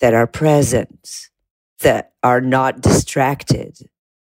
that 0.00 0.14
are 0.14 0.26
present, 0.26 1.30
that 1.80 2.12
are 2.22 2.40
not 2.40 2.80
distracted, 2.80 3.78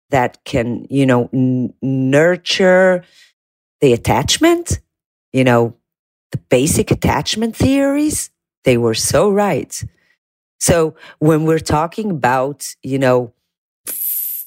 that 0.09 0.43
can, 0.43 0.85
you 0.89 1.05
know, 1.05 1.29
n- 1.33 1.73
nurture 1.81 3.03
the 3.81 3.93
attachment, 3.93 4.79
you 5.33 5.43
know, 5.43 5.75
the 6.31 6.37
basic 6.49 6.91
attachment 6.91 7.55
theories, 7.55 8.29
they 8.63 8.77
were 8.77 8.93
so 8.93 9.29
right. 9.29 9.83
So 10.59 10.95
when 11.19 11.45
we're 11.45 11.59
talking 11.59 12.11
about, 12.11 12.75
you 12.83 12.99
know, 12.99 13.33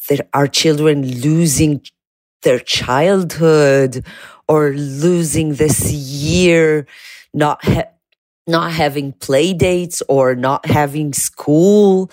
that 0.08 0.28
our 0.34 0.46
children 0.46 1.06
losing 1.06 1.80
their 2.42 2.58
childhood 2.58 4.04
or 4.48 4.70
losing 4.70 5.54
this 5.54 5.90
year, 5.90 6.86
not 7.32 7.64
ha- 7.64 7.88
not 8.46 8.72
having 8.72 9.12
play 9.12 9.54
dates 9.54 10.02
or 10.08 10.34
not 10.34 10.66
having 10.66 11.12
school, 11.12 12.10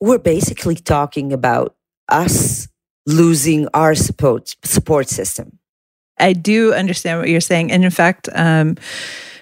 we're 0.00 0.18
basically 0.18 0.74
talking 0.74 1.32
about 1.32 1.76
us 2.08 2.68
losing 3.06 3.68
our 3.72 3.94
support 3.94 4.56
support 4.64 5.08
system. 5.08 5.59
I 6.20 6.32
do 6.32 6.74
understand 6.74 7.18
what 7.18 7.28
you're 7.28 7.40
saying. 7.40 7.72
And 7.72 7.84
in 7.84 7.90
fact, 7.90 8.28
um, 8.34 8.76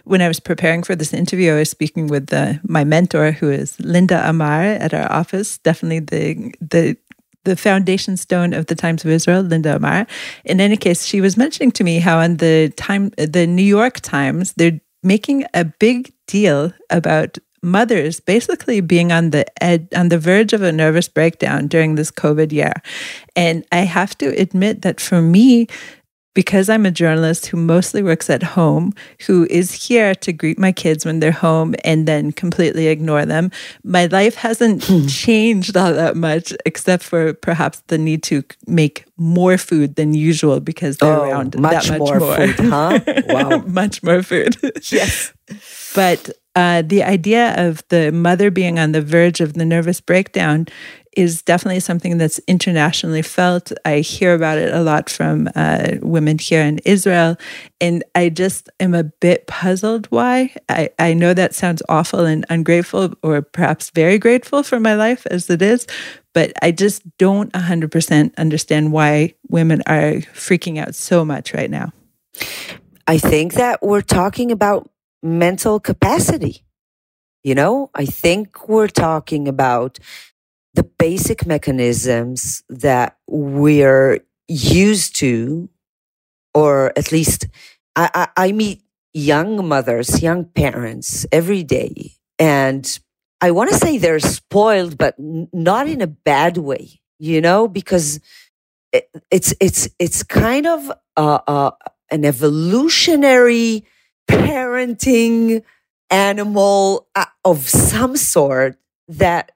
when 0.04 0.22
I 0.22 0.28
was 0.28 0.40
preparing 0.40 0.82
for 0.82 0.96
this 0.96 1.12
interview, 1.12 1.52
I 1.52 1.58
was 1.58 1.70
speaking 1.70 2.06
with 2.06 2.28
the, 2.28 2.60
my 2.66 2.84
mentor, 2.84 3.32
who 3.32 3.50
is 3.50 3.78
Linda 3.78 4.26
Amar 4.26 4.62
at 4.62 4.94
our 4.94 5.10
office. 5.12 5.58
Definitely 5.58 6.00
the 6.00 6.54
the 6.60 6.96
the 7.44 7.56
foundation 7.56 8.16
stone 8.16 8.52
of 8.52 8.66
the 8.66 8.74
Times 8.74 9.04
of 9.04 9.10
Israel, 9.10 9.42
Linda 9.42 9.76
Amar. 9.76 10.06
In 10.44 10.60
any 10.60 10.76
case, 10.76 11.06
she 11.06 11.20
was 11.20 11.36
mentioning 11.36 11.72
to 11.72 11.84
me 11.84 11.98
how 11.98 12.18
on 12.18 12.36
the 12.36 12.72
time 12.76 13.10
the 13.16 13.46
New 13.46 13.62
York 13.62 14.00
Times 14.00 14.52
they're 14.54 14.80
making 15.02 15.44
a 15.54 15.64
big 15.64 16.12
deal 16.26 16.72
about 16.90 17.38
mothers 17.62 18.20
basically 18.20 18.80
being 18.80 19.10
on 19.12 19.30
the 19.30 19.44
ed- 19.62 19.88
on 19.94 20.08
the 20.08 20.18
verge 20.18 20.52
of 20.52 20.62
a 20.62 20.72
nervous 20.72 21.08
breakdown 21.08 21.66
during 21.66 21.94
this 21.94 22.10
COVID 22.10 22.52
year. 22.52 22.74
And 23.34 23.64
I 23.72 23.80
have 23.80 24.16
to 24.18 24.26
admit 24.40 24.82
that 24.82 25.00
for 25.00 25.20
me, 25.20 25.66
because 26.38 26.68
I'm 26.68 26.86
a 26.86 26.92
journalist 26.92 27.46
who 27.46 27.56
mostly 27.56 28.00
works 28.00 28.30
at 28.30 28.44
home, 28.44 28.94
who 29.26 29.48
is 29.50 29.72
here 29.72 30.14
to 30.14 30.32
greet 30.32 30.56
my 30.56 30.70
kids 30.70 31.04
when 31.04 31.18
they're 31.18 31.32
home 31.32 31.74
and 31.82 32.06
then 32.06 32.30
completely 32.30 32.86
ignore 32.86 33.26
them, 33.26 33.50
my 33.82 34.06
life 34.06 34.36
hasn't 34.36 34.84
hmm. 34.86 35.08
changed 35.08 35.76
all 35.76 35.92
that 35.92 36.14
much, 36.14 36.52
except 36.64 37.02
for 37.02 37.34
perhaps 37.34 37.82
the 37.88 37.98
need 37.98 38.22
to 38.22 38.44
make 38.68 39.04
more 39.16 39.58
food 39.58 39.96
than 39.96 40.14
usual 40.14 40.60
because 40.60 40.98
they're 40.98 41.12
oh, 41.12 41.24
around 41.24 41.58
much 41.58 41.88
that 41.88 41.98
much 41.98 42.08
more, 42.08 42.20
more. 42.20 42.36
food, 42.36 42.54
huh? 42.60 43.00
Wow. 43.26 43.58
much 43.66 44.04
more 44.04 44.22
food. 44.22 44.56
yes. 44.92 45.32
But 45.96 46.30
uh, 46.54 46.82
the 46.82 47.02
idea 47.02 47.68
of 47.68 47.82
the 47.88 48.12
mother 48.12 48.52
being 48.52 48.78
on 48.78 48.92
the 48.92 49.02
verge 49.02 49.40
of 49.40 49.54
the 49.54 49.64
nervous 49.64 50.00
breakdown 50.00 50.68
is 51.18 51.42
definitely 51.42 51.80
something 51.80 52.16
that's 52.16 52.38
internationally 52.46 53.22
felt. 53.22 53.72
I 53.84 53.98
hear 53.98 54.34
about 54.34 54.56
it 54.56 54.72
a 54.72 54.80
lot 54.80 55.10
from 55.10 55.48
uh, 55.56 55.96
women 56.00 56.38
here 56.38 56.62
in 56.62 56.78
Israel. 56.84 57.36
And 57.80 58.04
I 58.14 58.28
just 58.28 58.70
am 58.78 58.94
a 58.94 59.02
bit 59.02 59.48
puzzled 59.48 60.06
why. 60.06 60.54
I, 60.68 60.90
I 60.96 61.14
know 61.14 61.34
that 61.34 61.56
sounds 61.56 61.82
awful 61.88 62.24
and 62.24 62.46
ungrateful, 62.48 63.14
or 63.24 63.42
perhaps 63.42 63.90
very 63.90 64.16
grateful 64.18 64.62
for 64.62 64.78
my 64.78 64.94
life 64.94 65.26
as 65.26 65.50
it 65.50 65.60
is, 65.60 65.88
but 66.34 66.52
I 66.62 66.70
just 66.70 67.02
don't 67.18 67.52
100% 67.52 68.36
understand 68.36 68.92
why 68.92 69.34
women 69.48 69.82
are 69.86 70.22
freaking 70.34 70.78
out 70.78 70.94
so 70.94 71.24
much 71.24 71.52
right 71.52 71.70
now. 71.70 71.92
I 73.08 73.18
think 73.18 73.54
that 73.54 73.82
we're 73.82 74.02
talking 74.02 74.52
about 74.52 74.88
mental 75.20 75.80
capacity. 75.80 76.62
You 77.42 77.54
know, 77.54 77.90
I 77.94 78.04
think 78.04 78.68
we're 78.68 78.88
talking 78.88 79.48
about 79.48 79.98
the 80.78 80.84
basic 80.84 81.44
mechanisms 81.44 82.62
that 82.68 83.18
we're 83.26 84.20
used 84.46 85.16
to, 85.16 85.68
or 86.54 86.92
at 86.96 87.10
least 87.10 87.48
I, 87.96 88.08
I, 88.14 88.28
I 88.46 88.52
meet 88.52 88.82
young 89.12 89.66
mothers, 89.66 90.22
young 90.22 90.44
parents 90.44 91.26
every 91.32 91.64
day. 91.64 92.12
And 92.38 92.86
I 93.40 93.50
want 93.50 93.70
to 93.70 93.76
say 93.76 93.98
they're 93.98 94.20
spoiled, 94.20 94.96
but 94.96 95.16
not 95.18 95.88
in 95.88 96.00
a 96.00 96.06
bad 96.06 96.58
way, 96.58 97.00
you 97.18 97.40
know, 97.40 97.66
because 97.66 98.20
it, 98.92 99.10
it's, 99.32 99.52
it's, 99.58 99.88
it's 99.98 100.22
kind 100.22 100.64
of 100.64 100.92
uh, 101.16 101.72
an 102.08 102.24
evolutionary 102.24 103.84
parenting 104.30 105.64
animal 106.08 107.08
uh, 107.16 107.24
of 107.44 107.68
some 107.68 108.16
sort 108.16 108.78
that 109.08 109.50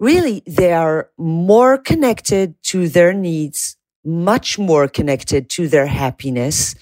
really 0.00 0.42
they 0.46 0.72
are 0.72 1.10
more 1.16 1.78
connected 1.78 2.60
to 2.64 2.88
their 2.88 3.12
needs, 3.12 3.76
much 4.04 4.58
more 4.58 4.88
connected 4.88 5.48
to 5.50 5.68
their 5.68 5.86
happiness, 5.86 6.74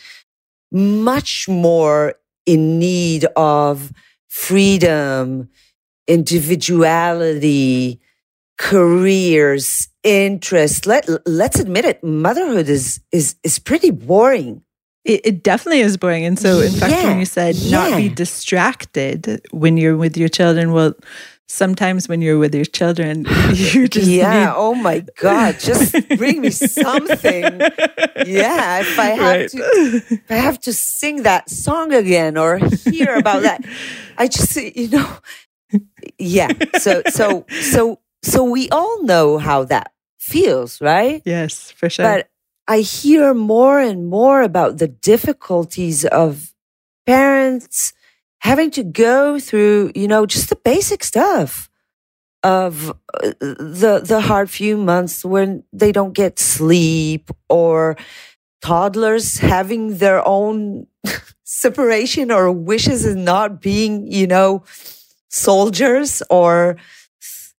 much 0.72 1.48
more 1.48 2.14
in 2.46 2.78
need 2.78 3.26
of 3.37 3.92
freedom 4.28 5.50
individuality, 6.08 8.00
careers, 8.56 9.88
interests. 10.02 10.87
Let 10.87 11.06
let's 11.26 11.60
admit 11.60 11.84
it, 11.84 12.02
motherhood 12.02 12.68
is 12.68 13.00
is 13.12 13.37
is 13.44 13.60
pretty 13.60 13.90
boring. 13.90 14.62
It, 15.04 15.20
it 15.25 15.42
definitely 15.42 15.80
is 15.80 15.96
boring. 15.96 16.25
And 16.25 16.38
so, 16.38 16.60
in 16.60 16.72
fact, 16.72 16.92
when 16.92 17.18
you 17.20 17.25
said 17.25 17.56
not 17.70 17.96
be 17.96 18.08
distracted 18.08 19.40
when 19.52 19.76
you're 19.76 19.96
with 19.96 20.16
your 20.16 20.28
children, 20.28 20.72
well, 20.72 20.94
sometimes 21.49 22.09
when 22.09 22.21
you're 22.21 22.38
with 22.38 22.55
your 22.55 22.64
children, 22.64 23.25
you 23.52 23.88
just 23.88 24.07
yeah. 24.07 24.47
Need... 24.47 24.52
Oh 24.55 24.75
my 24.75 25.05
God! 25.17 25.59
Just 25.59 25.95
bring 26.17 26.40
me 26.43 26.50
something. 26.50 27.61
Yeah, 28.26 28.81
if 28.81 28.99
I 28.99 29.07
have 29.07 29.37
right. 29.37 29.50
to, 29.50 30.02
if 30.11 30.31
I 30.31 30.37
have 30.37 30.61
to 30.61 30.73
sing 30.73 31.23
that 31.23 31.50
song 31.50 31.93
again 31.93 32.37
or 32.37 32.59
hear 32.85 33.17
about 33.17 33.43
that, 33.43 33.64
I 34.17 34.28
just 34.28 34.55
you 34.57 34.88
know, 34.88 35.11
yeah. 36.19 36.52
So 36.78 37.02
so 37.09 37.47
so 37.49 38.00
so 38.23 38.45
we 38.45 38.69
all 38.71 39.02
know 39.02 39.38
how 39.38 39.64
that 39.64 39.93
feels, 40.19 40.81
right? 40.81 41.23
Yes, 41.25 41.71
for 41.71 41.88
sure. 41.88 42.05
But 42.05 42.31
I 42.67 42.81
hear 42.81 43.33
more 43.33 43.81
and 43.81 44.09
more 44.09 44.43
about 44.43 44.78
the 44.78 44.88
difficulties 44.88 46.05
of 46.05 46.52
parents 47.07 47.95
having 48.40 48.71
to 48.73 48.85
go 48.85 49.38
through, 49.38 49.92
you 49.95 50.09
know, 50.09 50.26
just 50.26 50.49
the 50.49 50.57
basic 50.57 51.04
stuff 51.04 51.68
of 52.42 52.90
uh, 52.90 53.33
the 53.40 54.00
the 54.04 54.21
hard 54.21 54.49
few 54.49 54.76
months 54.76 55.25
when 55.25 55.64
they 55.73 55.90
don't 55.90 56.12
get 56.12 56.38
sleep 56.38 57.30
or 57.49 57.97
toddlers 58.62 59.38
having 59.38 59.99
their 59.99 60.26
own 60.26 60.87
separation 61.45 62.30
or 62.30 62.52
wishes 62.52 63.04
and 63.04 63.25
not 63.25 63.61
being, 63.61 64.11
you 64.11 64.26
know, 64.26 64.62
soldiers 65.28 66.23
or 66.30 66.76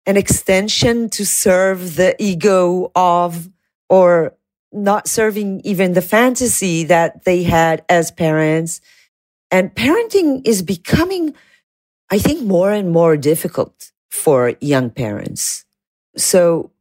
an 0.05 0.17
extension 0.17 1.09
to 1.09 1.25
serve 1.25 1.95
the 1.95 2.15
ego 2.19 2.91
of 2.95 3.49
or 3.89 4.35
not 4.71 5.07
serving 5.07 5.61
even 5.63 5.93
the 5.93 6.01
fantasy 6.01 6.83
that 6.85 7.25
they 7.25 7.43
had 7.43 7.83
as 7.89 8.11
parents. 8.11 8.81
And 9.51 9.73
parenting 9.73 10.47
is 10.47 10.61
becoming, 10.61 11.33
I 12.09 12.19
think, 12.19 12.43
more 12.43 12.71
and 12.71 12.91
more 12.91 13.17
difficult 13.17 13.91
for 14.09 14.53
young 14.61 14.89
parents. 14.89 15.65
So 16.15 16.71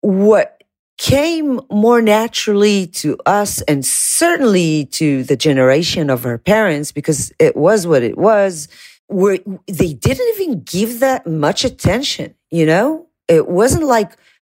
what 0.00 0.62
came 0.98 1.60
more 1.70 2.02
naturally 2.02 2.86
to 2.86 3.16
us 3.24 3.62
and 3.62 3.86
certainly 3.86 4.84
to 4.84 5.24
the 5.24 5.36
generation 5.36 6.10
of 6.10 6.26
our 6.26 6.36
parents, 6.36 6.92
because 6.92 7.32
it 7.38 7.56
was 7.56 7.86
what 7.86 8.02
it 8.02 8.18
was, 8.18 8.68
where 9.06 9.38
they 9.66 9.94
didn't 9.94 10.40
even 10.40 10.62
give 10.62 11.00
that 11.00 11.26
much 11.26 11.64
attention, 11.64 12.34
you 12.50 12.66
know? 12.66 13.06
It 13.28 13.48
wasn't 13.48 13.84
like, 13.84 14.12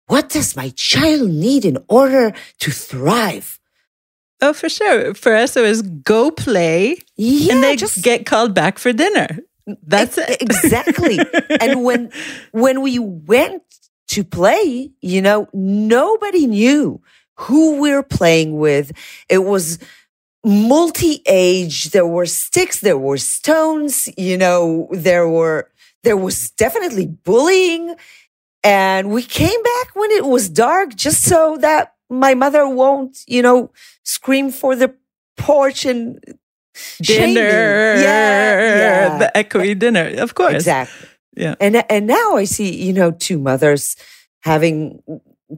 what 0.06 0.28
does 0.28 0.54
my 0.54 0.70
child 0.76 1.30
need 1.30 1.64
in 1.64 1.78
order 1.88 2.34
to 2.60 2.70
thrive? 2.70 3.58
Oh, 4.44 4.52
for 4.52 4.68
sure. 4.68 5.14
For 5.14 5.34
us, 5.34 5.56
it 5.56 5.62
was 5.62 5.80
go 5.80 6.30
play 6.30 6.98
yeah, 7.16 7.54
and 7.54 7.64
they 7.64 7.76
just 7.76 8.02
get 8.04 8.26
called 8.26 8.54
back 8.54 8.78
for 8.78 8.92
dinner. 8.92 9.38
That's 9.86 10.18
it. 10.18 10.42
Exactly. 10.42 11.18
and 11.60 11.82
when 11.82 12.10
when 12.52 12.82
we 12.82 12.98
went 12.98 13.62
to 14.08 14.22
play, 14.22 14.90
you 15.00 15.22
know, 15.22 15.48
nobody 15.54 16.46
knew 16.46 17.00
who 17.36 17.80
we're 17.80 18.02
playing 18.02 18.58
with. 18.58 18.92
It 19.30 19.44
was 19.44 19.78
multi-age. 20.44 21.84
There 21.90 22.06
were 22.06 22.26
sticks, 22.26 22.80
there 22.80 22.98
were 22.98 23.16
stones, 23.16 24.10
you 24.18 24.36
know, 24.36 24.88
there 24.90 25.26
were 25.26 25.70
there 26.02 26.18
was 26.18 26.50
definitely 26.50 27.06
bullying 27.06 27.94
and 28.62 29.10
we 29.10 29.22
came 29.22 29.62
back 29.62 29.96
when 29.96 30.10
it 30.10 30.26
was 30.26 30.50
dark 30.50 30.94
just 30.94 31.22
so 31.22 31.56
that 31.62 31.93
my 32.10 32.34
mother 32.34 32.68
won't, 32.68 33.24
you 33.26 33.42
know, 33.42 33.70
scream 34.02 34.50
for 34.50 34.76
the 34.76 34.94
porch 35.36 35.84
and 35.84 36.18
dinner. 37.00 37.40
Yeah, 37.40 37.98
yeah. 38.02 39.18
The 39.18 39.32
echoey 39.34 39.78
dinner. 39.78 40.14
Of 40.18 40.34
course. 40.34 40.54
Exactly. 40.54 41.08
Yeah. 41.36 41.54
And 41.60 41.84
and 41.90 42.06
now 42.06 42.36
I 42.36 42.44
see, 42.44 42.74
you 42.74 42.92
know, 42.92 43.10
two 43.10 43.38
mothers 43.38 43.96
having 44.40 45.02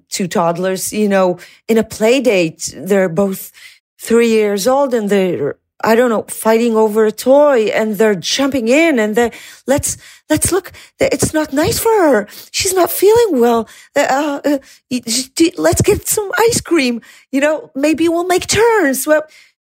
two 0.09 0.29
toddlers, 0.29 0.93
you 0.93 1.09
know, 1.09 1.39
in 1.69 1.79
a 1.79 1.85
play 1.85 2.21
date. 2.21 2.75
They're 2.77 3.09
both 3.09 3.53
three 4.01 4.29
years 4.29 4.67
old 4.67 4.95
and 4.95 5.11
they're 5.11 5.59
I 5.85 5.95
don't 5.95 6.11
know, 6.11 6.23
fighting 6.23 6.75
over 6.75 7.05
a 7.05 7.13
toy 7.13 7.65
and 7.67 7.97
they're 7.97 8.15
jumping 8.15 8.69
in 8.69 8.99
and 8.99 9.15
they 9.15 9.31
let's, 9.67 9.99
let's 10.31 10.51
look. 10.51 10.73
It's 10.99 11.35
not 11.35 11.53
nice 11.53 11.79
for 11.79 11.91
her. 11.91 12.27
She's 12.51 12.73
not 12.73 12.91
feeling 12.91 13.41
well. 13.41 13.69
Uh, 13.95 14.41
uh, 14.45 14.59
let's 15.59 15.83
get 15.83 16.07
some 16.07 16.31
ice 16.39 16.61
cream. 16.61 17.03
You 17.31 17.41
know, 17.41 17.71
maybe 17.75 18.09
we'll 18.09 18.27
make 18.27 18.47
turns. 18.47 19.07
Well, 19.07 19.25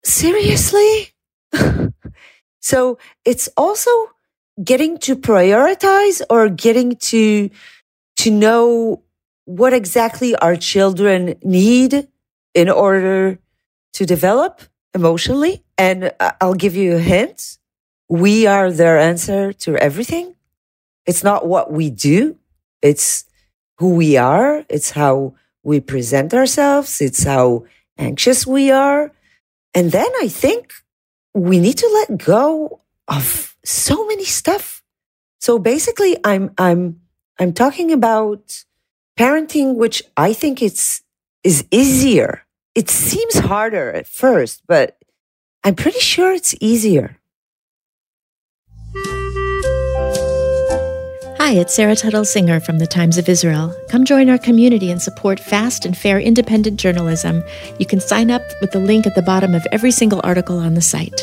seriously? 0.03 1.11
so 2.61 2.97
it's 3.25 3.49
also 3.57 3.91
getting 4.63 4.97
to 4.99 5.15
prioritize 5.15 6.21
or 6.29 6.49
getting 6.49 6.95
to, 6.95 7.49
to 8.17 8.31
know 8.31 9.03
what 9.45 9.73
exactly 9.73 10.35
our 10.35 10.55
children 10.55 11.35
need 11.43 12.07
in 12.53 12.69
order 12.69 13.39
to 13.93 14.05
develop 14.05 14.61
emotionally. 14.93 15.63
And 15.77 16.11
I'll 16.41 16.55
give 16.55 16.75
you 16.75 16.95
a 16.95 16.99
hint. 16.99 17.57
We 18.07 18.47
are 18.47 18.71
their 18.71 18.97
answer 18.97 19.53
to 19.53 19.77
everything. 19.77 20.35
It's 21.05 21.23
not 21.23 21.47
what 21.47 21.71
we 21.71 21.89
do. 21.89 22.37
It's 22.81 23.25
who 23.77 23.95
we 23.95 24.17
are. 24.17 24.65
It's 24.69 24.91
how 24.91 25.35
we 25.63 25.79
present 25.79 26.33
ourselves. 26.33 27.01
It's 27.01 27.23
how 27.23 27.65
anxious 27.97 28.45
we 28.45 28.71
are. 28.71 29.11
And 29.73 29.91
then 29.91 30.09
I 30.21 30.27
think 30.27 30.73
we 31.33 31.59
need 31.59 31.77
to 31.77 31.89
let 31.93 32.17
go 32.17 32.81
of 33.07 33.55
so 33.63 34.05
many 34.07 34.25
stuff. 34.25 34.83
So 35.39 35.59
basically, 35.59 36.17
I'm, 36.23 36.51
I'm, 36.57 37.01
I'm 37.39 37.53
talking 37.53 37.91
about 37.91 38.65
parenting, 39.17 39.75
which 39.75 40.03
I 40.17 40.33
think 40.33 40.61
it's, 40.61 41.01
is 41.43 41.65
easier 41.71 42.45
it 42.75 42.89
seems 42.89 43.37
harder 43.39 43.91
at 43.91 44.07
first, 44.07 44.63
but 44.67 44.97
I'm 45.63 45.75
pretty 45.75 45.99
sure 45.99 46.31
it's 46.31 46.55
easier. 46.61 47.17
Hi, 51.37 51.53
it's 51.53 51.73
Sarah 51.73 51.95
Tuttle 51.95 52.25
Singer 52.25 52.59
from 52.59 52.77
the 52.77 52.85
Times 52.85 53.17
of 53.17 53.27
Israel. 53.27 53.75
Come 53.89 54.05
join 54.05 54.29
our 54.29 54.37
community 54.37 54.91
and 54.91 55.01
support 55.01 55.39
fast 55.39 55.83
and 55.83 55.97
fair 55.97 56.19
independent 56.19 56.79
journalism. 56.79 57.43
You 57.79 57.87
can 57.87 57.99
sign 57.99 58.29
up 58.29 58.43
with 58.61 58.71
the 58.71 58.79
link 58.79 59.07
at 59.07 59.15
the 59.15 59.23
bottom 59.23 59.55
of 59.55 59.65
every 59.71 59.89
single 59.89 60.21
article 60.23 60.59
on 60.59 60.75
the 60.75 60.81
site. 60.81 61.19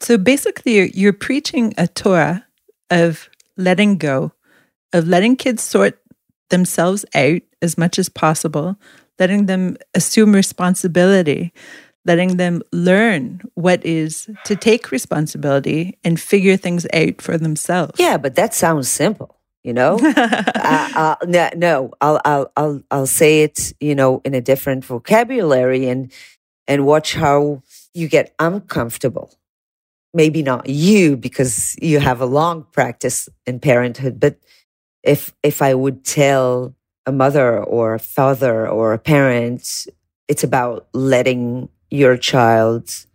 So 0.00 0.18
basically, 0.18 0.90
you're, 0.96 1.12
preaching 1.12 1.74
a 1.78 1.86
Torah 1.86 2.46
of 2.90 3.28
letting 3.56 3.98
go, 3.98 4.32
of 4.92 5.06
letting 5.08 5.36
kids 5.36 5.62
sort 5.62 5.98
themselves 6.50 7.04
out 7.14 7.42
as 7.62 7.76
much 7.76 7.98
as 7.98 8.08
possible, 8.08 8.76
letting 9.18 9.46
them 9.46 9.76
assume 9.94 10.34
responsibility, 10.34 11.52
letting 12.04 12.36
them 12.36 12.62
learn 12.72 13.40
what 13.54 13.84
is 13.84 14.28
to 14.44 14.56
take 14.56 14.90
responsibility 14.90 15.98
and 16.04 16.20
figure 16.20 16.56
things 16.56 16.86
out 16.92 17.20
for 17.20 17.36
themselves. 17.36 17.98
Yeah, 17.98 18.16
but 18.16 18.36
that 18.36 18.54
sounds 18.54 18.88
simple. 18.88 19.36
You 19.62 19.72
know, 19.72 19.98
uh, 20.04 21.16
no, 21.26 21.50
no, 21.56 21.90
I'll, 22.00 22.20
I'll, 22.24 22.52
I'll, 22.56 22.82
I'll 22.92 23.06
say 23.08 23.42
it. 23.42 23.72
You 23.80 23.96
know, 23.96 24.20
in 24.24 24.32
a 24.32 24.40
different 24.40 24.84
vocabulary, 24.84 25.88
and 25.88 26.12
and 26.68 26.86
watch 26.86 27.14
how 27.14 27.62
you 27.92 28.06
get 28.08 28.32
uncomfortable. 28.38 29.34
Maybe 30.14 30.42
not 30.42 30.68
you 30.68 31.16
because 31.16 31.74
you 31.82 31.98
have 31.98 32.20
a 32.20 32.26
long 32.26 32.64
practice 32.70 33.28
in 33.44 33.58
parenthood, 33.58 34.20
but 34.20 34.36
if 35.06 35.32
if 35.42 35.62
I 35.62 35.72
would 35.72 36.04
tell 36.04 36.74
a 37.06 37.12
mother 37.12 37.62
or 37.62 37.94
a 37.94 38.00
father 38.00 38.68
or 38.68 38.92
a 38.92 38.98
parent, 38.98 39.86
it's 40.28 40.44
about 40.44 40.88
letting 40.92 41.68
your 41.88 42.16
child, 42.16 43.06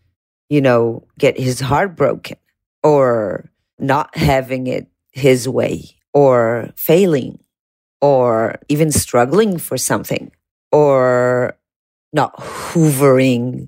you 0.50 0.62
know, 0.62 1.06
get 1.20 1.38
his 1.38 1.60
heart 1.60 1.96
broken 1.96 2.38
or 2.82 3.52
not 3.78 4.16
having 4.16 4.68
it 4.68 4.88
his 5.12 5.48
way 5.48 5.98
or 6.14 6.72
failing 6.76 7.40
or 8.00 8.60
even 8.70 8.92
struggling 8.92 9.58
for 9.58 9.78
something 9.78 10.32
or 10.72 11.58
not 12.14 12.36
hoovering 12.38 13.68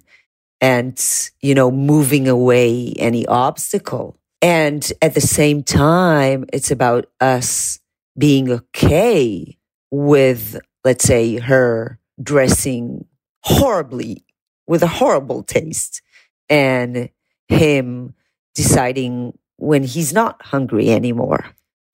and, 0.62 1.30
you 1.42 1.54
know, 1.54 1.70
moving 1.70 2.30
away 2.30 2.94
any 2.98 3.26
obstacle. 3.26 4.18
And 4.42 4.90
at 5.02 5.14
the 5.14 5.22
same 5.22 5.64
time, 5.64 6.46
it's 6.54 6.72
about 6.72 7.10
us 7.20 7.80
being 8.18 8.52
okay 8.52 9.58
with, 9.92 10.60
let's 10.84 11.04
say, 11.04 11.38
her 11.38 12.00
dressing 12.22 13.06
horribly 13.42 14.24
with 14.68 14.84
a 14.84 14.88
horrible 14.88 15.44
taste 15.44 16.02
and 16.50 17.10
him 17.48 18.14
deciding 18.56 19.38
when 19.58 19.84
he's 19.84 20.14
not 20.14 20.42
hungry 20.42 20.90
anymore 20.90 21.46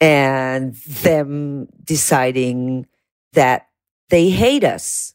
and 0.02 0.76
them 0.76 1.68
deciding 1.84 2.86
that 3.34 3.68
they 4.10 4.30
hate 4.30 4.64
us 4.64 5.14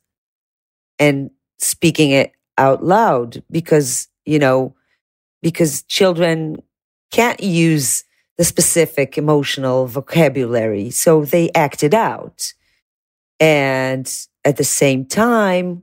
and 0.99 1.31
speaking 1.59 2.11
it 2.11 2.33
out 2.59 2.85
loud 2.85 3.43
because, 3.51 4.09
you 4.25 4.39
know, 4.39 4.75
because 5.43 5.83
children 5.85 6.57
can't 7.11 7.43
use 7.43 8.05
the 8.39 8.45
specific 8.45 9.17
emotional 9.19 9.87
vocabulary. 9.87 10.91
So 10.91 11.25
they 11.25 11.51
acted 11.55 11.95
out. 11.95 12.53
And 13.41 14.11
at 14.45 14.57
the 14.57 14.65
same 14.65 15.05
time, 15.07 15.83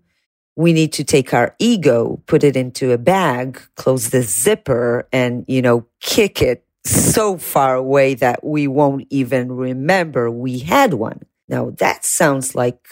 we 0.55 0.73
need 0.73 0.93
to 0.93 1.03
take 1.03 1.33
our 1.33 1.55
ego, 1.59 2.21
put 2.27 2.43
it 2.43 2.55
into 2.55 2.91
a 2.91 2.97
bag, 2.97 3.61
close 3.75 4.09
the 4.09 4.21
zipper 4.21 5.07
and, 5.11 5.45
you 5.47 5.61
know, 5.61 5.85
kick 6.01 6.41
it 6.41 6.65
so 6.83 7.37
far 7.37 7.75
away 7.75 8.15
that 8.15 8.43
we 8.43 8.67
won't 8.67 9.07
even 9.09 9.51
remember 9.51 10.29
we 10.29 10.59
had 10.59 10.93
one. 10.95 11.21
Now 11.47 11.71
that 11.77 12.03
sounds 12.05 12.55
like 12.55 12.87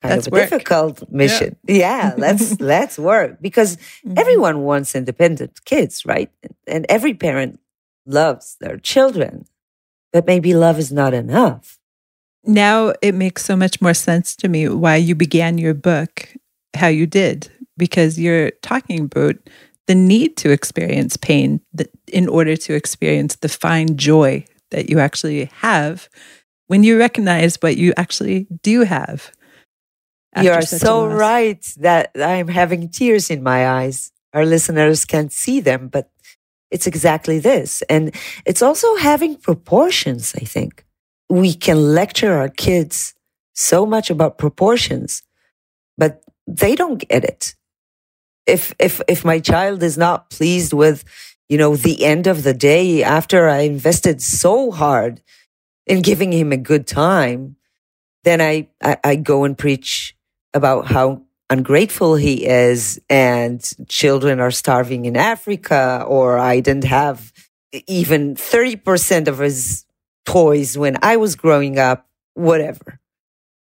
kind 0.00 0.14
That's 0.14 0.26
of 0.26 0.32
a 0.32 0.36
work. 0.36 0.50
difficult 0.50 1.10
mission. 1.10 1.56
Yeah, 1.66 2.14
let's 2.16 2.60
let's 2.60 2.98
work 2.98 3.38
because 3.40 3.76
Mhm. 4.06 4.18
everyone 4.18 4.62
wants 4.62 4.94
independent 4.94 5.64
kids, 5.64 6.06
right? 6.06 6.30
And 6.66 6.86
every 6.88 7.14
parent 7.14 7.58
loves 8.06 8.56
their 8.60 8.76
children, 8.78 9.46
but 10.12 10.26
maybe 10.26 10.54
love 10.54 10.78
is 10.78 10.92
not 10.92 11.14
enough. 11.14 11.78
now 12.44 12.92
it 13.02 13.14
makes 13.14 13.44
so 13.44 13.56
much 13.56 13.80
more 13.80 13.94
sense 13.94 14.34
to 14.36 14.48
me 14.48 14.68
why 14.68 14.96
you 14.96 15.14
began 15.14 15.58
your 15.58 15.74
book 15.74 16.34
how 16.74 16.88
you 16.88 17.06
did 17.06 17.50
because 17.76 18.18
you're 18.18 18.50
talking 18.62 19.00
about 19.06 19.36
the 19.86 19.94
need 19.94 20.36
to 20.36 20.50
experience 20.50 21.16
pain 21.16 21.60
in 22.12 22.28
order 22.28 22.56
to 22.56 22.74
experience 22.74 23.36
the 23.36 23.48
fine 23.48 23.96
joy 23.96 24.44
that 24.70 24.90
you 24.90 24.98
actually 24.98 25.46
have 25.60 26.08
when 26.68 26.82
you 26.82 26.98
recognize 26.98 27.56
what 27.62 27.76
you 27.76 27.92
actually 27.96 28.46
do 28.62 28.82
have 28.82 29.30
You 30.36 30.50
are 30.52 30.62
so 30.62 31.06
right 31.06 31.62
that 31.78 32.10
I'm 32.16 32.48
having 32.48 32.88
tears 32.88 33.30
in 33.30 33.42
my 33.42 33.68
eyes. 33.68 34.12
Our 34.32 34.46
listeners 34.46 35.04
can't 35.04 35.32
see 35.32 35.60
them, 35.60 35.88
but 35.88 36.10
it's 36.72 36.86
exactly 36.86 37.38
this. 37.38 37.82
And 37.82 38.14
it's 38.46 38.62
also 38.62 38.96
having 38.96 39.36
proportions, 39.36 40.34
I 40.34 40.44
think. 40.44 40.84
We 41.28 41.54
can 41.54 41.94
lecture 41.94 42.32
our 42.32 42.48
kids 42.48 43.14
so 43.54 43.84
much 43.86 44.10
about 44.10 44.38
proportions, 44.38 45.22
but 45.98 46.22
they 46.46 46.74
don't 46.74 47.06
get 47.08 47.24
it. 47.24 47.54
If, 48.46 48.74
if, 48.78 49.00
if 49.06 49.24
my 49.24 49.38
child 49.38 49.82
is 49.82 49.96
not 49.96 50.30
pleased 50.30 50.72
with, 50.72 51.04
you 51.48 51.58
know, 51.58 51.76
the 51.76 52.04
end 52.04 52.26
of 52.26 52.42
the 52.42 52.54
day 52.54 53.04
after 53.04 53.48
I 53.48 53.60
invested 53.60 54.22
so 54.22 54.70
hard 54.70 55.20
in 55.86 56.00
giving 56.00 56.32
him 56.32 56.52
a 56.52 56.56
good 56.56 56.86
time, 56.86 57.56
then 58.24 58.40
I, 58.40 58.68
I, 58.82 58.96
I 59.04 59.16
go 59.16 59.44
and 59.44 59.56
preach 59.56 60.16
about 60.54 60.86
how 60.86 61.22
ungrateful 61.52 62.16
he 62.16 62.46
is 62.46 62.98
and 63.10 63.60
children 63.86 64.40
are 64.40 64.50
starving 64.50 65.04
in 65.04 65.16
Africa 65.16 66.02
or 66.08 66.38
I 66.38 66.60
didn't 66.60 66.84
have 66.84 67.32
even 67.86 68.36
30% 68.36 69.28
of 69.28 69.38
his 69.38 69.84
toys 70.24 70.78
when 70.78 70.96
I 71.02 71.16
was 71.16 71.36
growing 71.36 71.78
up, 71.78 72.08
whatever. 72.34 72.98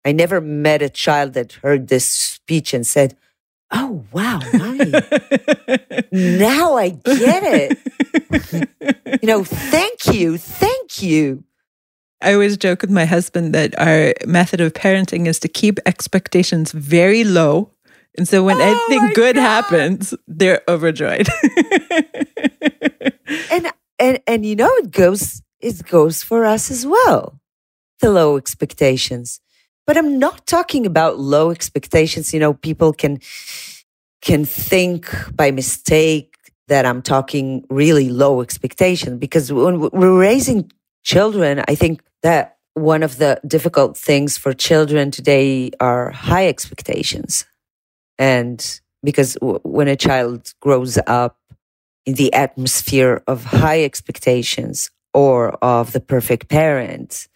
I 0.05 0.12
never 0.12 0.40
met 0.40 0.81
a 0.81 0.88
child 0.88 1.35
that 1.35 1.53
heard 1.64 1.88
this 1.88 2.07
speech 2.07 2.73
and 2.75 2.87
said, 2.87 3.16
Oh, 3.70 4.05
wow, 4.12 4.38
now 6.12 6.77
I 6.77 6.90
get 6.90 7.42
it. 7.42 7.79
You 9.23 9.29
know, 9.29 9.44
thank 9.44 10.12
you, 10.12 10.37
thank 10.37 11.03
you. 11.03 11.44
I 12.20 12.33
always 12.35 12.57
joke 12.57 12.83
with 12.83 12.90
my 12.90 13.05
husband 13.05 13.55
that 13.55 13.79
our 13.79 14.12
method 14.27 14.61
of 14.61 14.73
parenting 14.73 15.27
is 15.27 15.38
to 15.40 15.49
keep 15.49 15.79
expectations 15.87 16.73
very 16.73 17.25
low. 17.25 17.73
And 18.16 18.29
so 18.29 18.44
when 18.44 18.61
Oh 18.61 18.62
anything 18.90 19.12
good 19.14 19.37
God. 19.37 19.42
happens, 19.42 20.14
they're 20.29 20.62
overjoyed. 20.68 21.29
and 23.50 23.72
and 23.98 24.20
and 24.27 24.46
you 24.46 24.57
know 24.57 24.70
it 24.77 24.90
goes 24.90 25.42
it 25.61 25.85
goes 25.87 26.22
for 26.22 26.44
us 26.44 26.70
as 26.70 26.87
well 26.87 27.40
the 28.00 28.11
low 28.11 28.37
expectations 28.37 29.40
but 29.87 29.96
i'm 29.96 30.18
not 30.18 30.46
talking 30.46 30.87
about 30.87 31.18
low 31.18 31.50
expectations 31.50 32.35
you 32.35 32.40
know 32.40 32.55
people 32.55 32.92
can 32.92 33.20
can 34.20 34.44
think 34.44 35.11
by 35.35 35.50
mistake 35.50 36.37
that 36.68 36.87
i'm 36.87 37.03
talking 37.03 37.64
really 37.70 38.11
low 38.11 38.40
expectation 38.40 39.18
because 39.18 39.53
when 39.53 39.81
we're 39.81 40.18
raising 40.18 40.70
children 41.03 41.62
i 41.68 41.74
think 41.74 42.03
that 42.22 42.57
one 42.74 43.05
of 43.05 43.18
the 43.18 43.40
difficult 43.46 43.96
things 43.96 44.37
for 44.37 44.53
children 44.53 45.11
today 45.11 45.70
are 45.81 46.11
high 46.11 46.48
expectations 46.48 47.44
and 48.18 48.81
because 49.03 49.35
w- 49.35 49.61
when 49.62 49.88
a 49.88 49.96
child 49.96 50.53
grows 50.61 50.98
up 51.07 51.38
in 52.07 52.14
the 52.14 52.33
atmosphere 52.33 53.22
of 53.27 53.44
high 53.44 53.83
expectations 53.83 54.90
or 55.12 55.50
of 55.62 55.92
the 55.92 56.00
perfect 56.00 56.48
parent, 56.48 57.29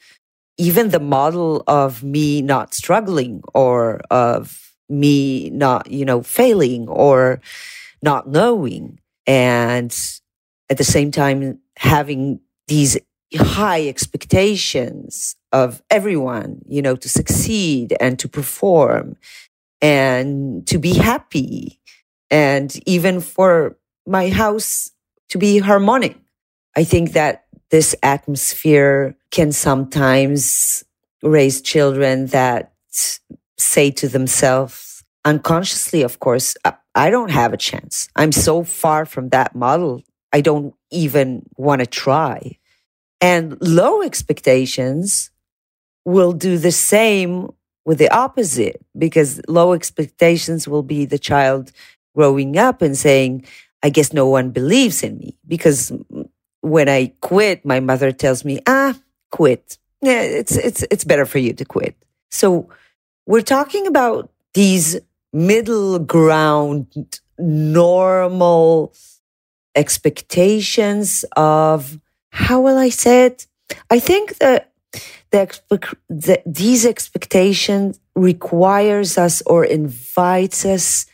even 0.59 0.91
the 0.91 1.01
model 1.01 1.62
of 1.67 2.03
me 2.03 2.43
not 2.43 2.75
struggling 2.75 3.43
or 3.55 4.01
of 4.11 4.75
me 4.88 5.51
not, 5.51 5.91
you 5.91 6.05
know, 6.05 6.23
failing 6.23 6.88
or 6.88 7.41
not 8.03 8.29
knowing. 8.29 8.99
And 9.27 9.97
at 10.71 10.79
the 10.79 10.85
same 10.85 11.11
time, 11.11 11.61
having 11.77 12.41
these 12.67 12.99
high 13.37 13.87
expectations 13.87 15.37
of 15.53 15.83
everyone, 15.91 16.62
you 16.67 16.83
know, 16.83 16.97
to 16.97 17.09
succeed 17.09 17.95
and 18.01 18.19
to 18.19 18.29
perform 18.29 19.17
and 19.81 20.67
to 20.67 20.79
be 20.79 20.95
happy. 20.95 21.81
And 22.31 22.75
even 22.87 23.21
for 23.21 23.79
my 24.07 24.29
house 24.29 24.91
to 25.31 25.38
be 25.38 25.59
harmonic. 25.59 26.17
I 26.77 26.85
think 26.85 27.12
that 27.12 27.45
this 27.71 27.95
atmosphere 28.03 29.17
can 29.31 29.53
sometimes 29.53 30.85
raise 31.23 31.61
children 31.61 32.27
that 32.27 32.73
say 33.59 33.91
to 33.91 34.09
themselves, 34.09 35.05
unconsciously, 35.25 36.03
of 36.03 36.19
course, 36.21 36.57
"I- 36.64 37.11
don't 37.11 37.31
have 37.31 37.53
a 37.53 37.57
chance. 37.57 38.09
I'm 38.17 38.33
so 38.33 38.64
far 38.64 39.05
from 39.05 39.29
that 39.31 39.55
model. 39.55 40.03
I 40.33 40.41
don't 40.41 40.75
even 40.91 41.43
want 41.57 41.81
to 41.81 41.87
try. 41.87 42.59
And 43.21 43.57
low 43.61 44.03
expectations 44.03 45.31
will 46.05 46.33
do 46.33 46.57
the 46.59 46.73
same 46.73 47.51
with 47.88 47.96
the 47.96 48.14
opposite 48.14 48.85
because 48.98 49.40
low 49.48 49.72
expectations 49.72 50.68
will 50.68 50.83
be 50.83 51.07
the 51.07 51.18
child 51.18 51.72
growing 52.14 52.59
up 52.59 52.83
and 52.83 52.94
saying, 52.94 53.42
I 53.83 53.88
guess 53.88 54.12
no 54.12 54.29
one 54.29 54.51
believes 54.51 55.03
in 55.03 55.16
me 55.16 55.38
because 55.48 55.90
when 56.61 56.90
I 56.90 57.14
quit, 57.22 57.64
my 57.64 57.81
mother 57.81 58.12
tells 58.12 58.44
me, 58.44 58.61
ah, 58.66 58.94
quit. 59.31 59.79
Yeah, 60.03 60.20
it's, 60.20 60.55
it's, 60.55 60.85
it's 60.90 61.05
better 61.05 61.24
for 61.24 61.38
you 61.38 61.55
to 61.55 61.64
quit. 61.64 61.96
So 62.31 62.68
we're 63.24 63.40
talking 63.40 63.87
about 63.87 64.31
these 64.53 65.01
middle 65.33 65.98
ground, 65.98 67.20
normal 67.38 68.92
expectations 69.74 71.24
of, 71.37 71.98
how 72.33 72.61
will 72.61 72.77
I 72.77 72.90
say 72.90 73.24
it? 73.24 73.46
I 73.88 73.98
think 73.98 74.37
that 74.40 74.68
the, 75.31 75.43
expec- 75.43 75.99
the, 76.09 76.43
these 76.47 76.87
expectations 76.87 78.01
requires 78.14 79.19
us 79.19 79.43
or 79.43 79.64
invites 79.64 80.64
us 80.64 81.07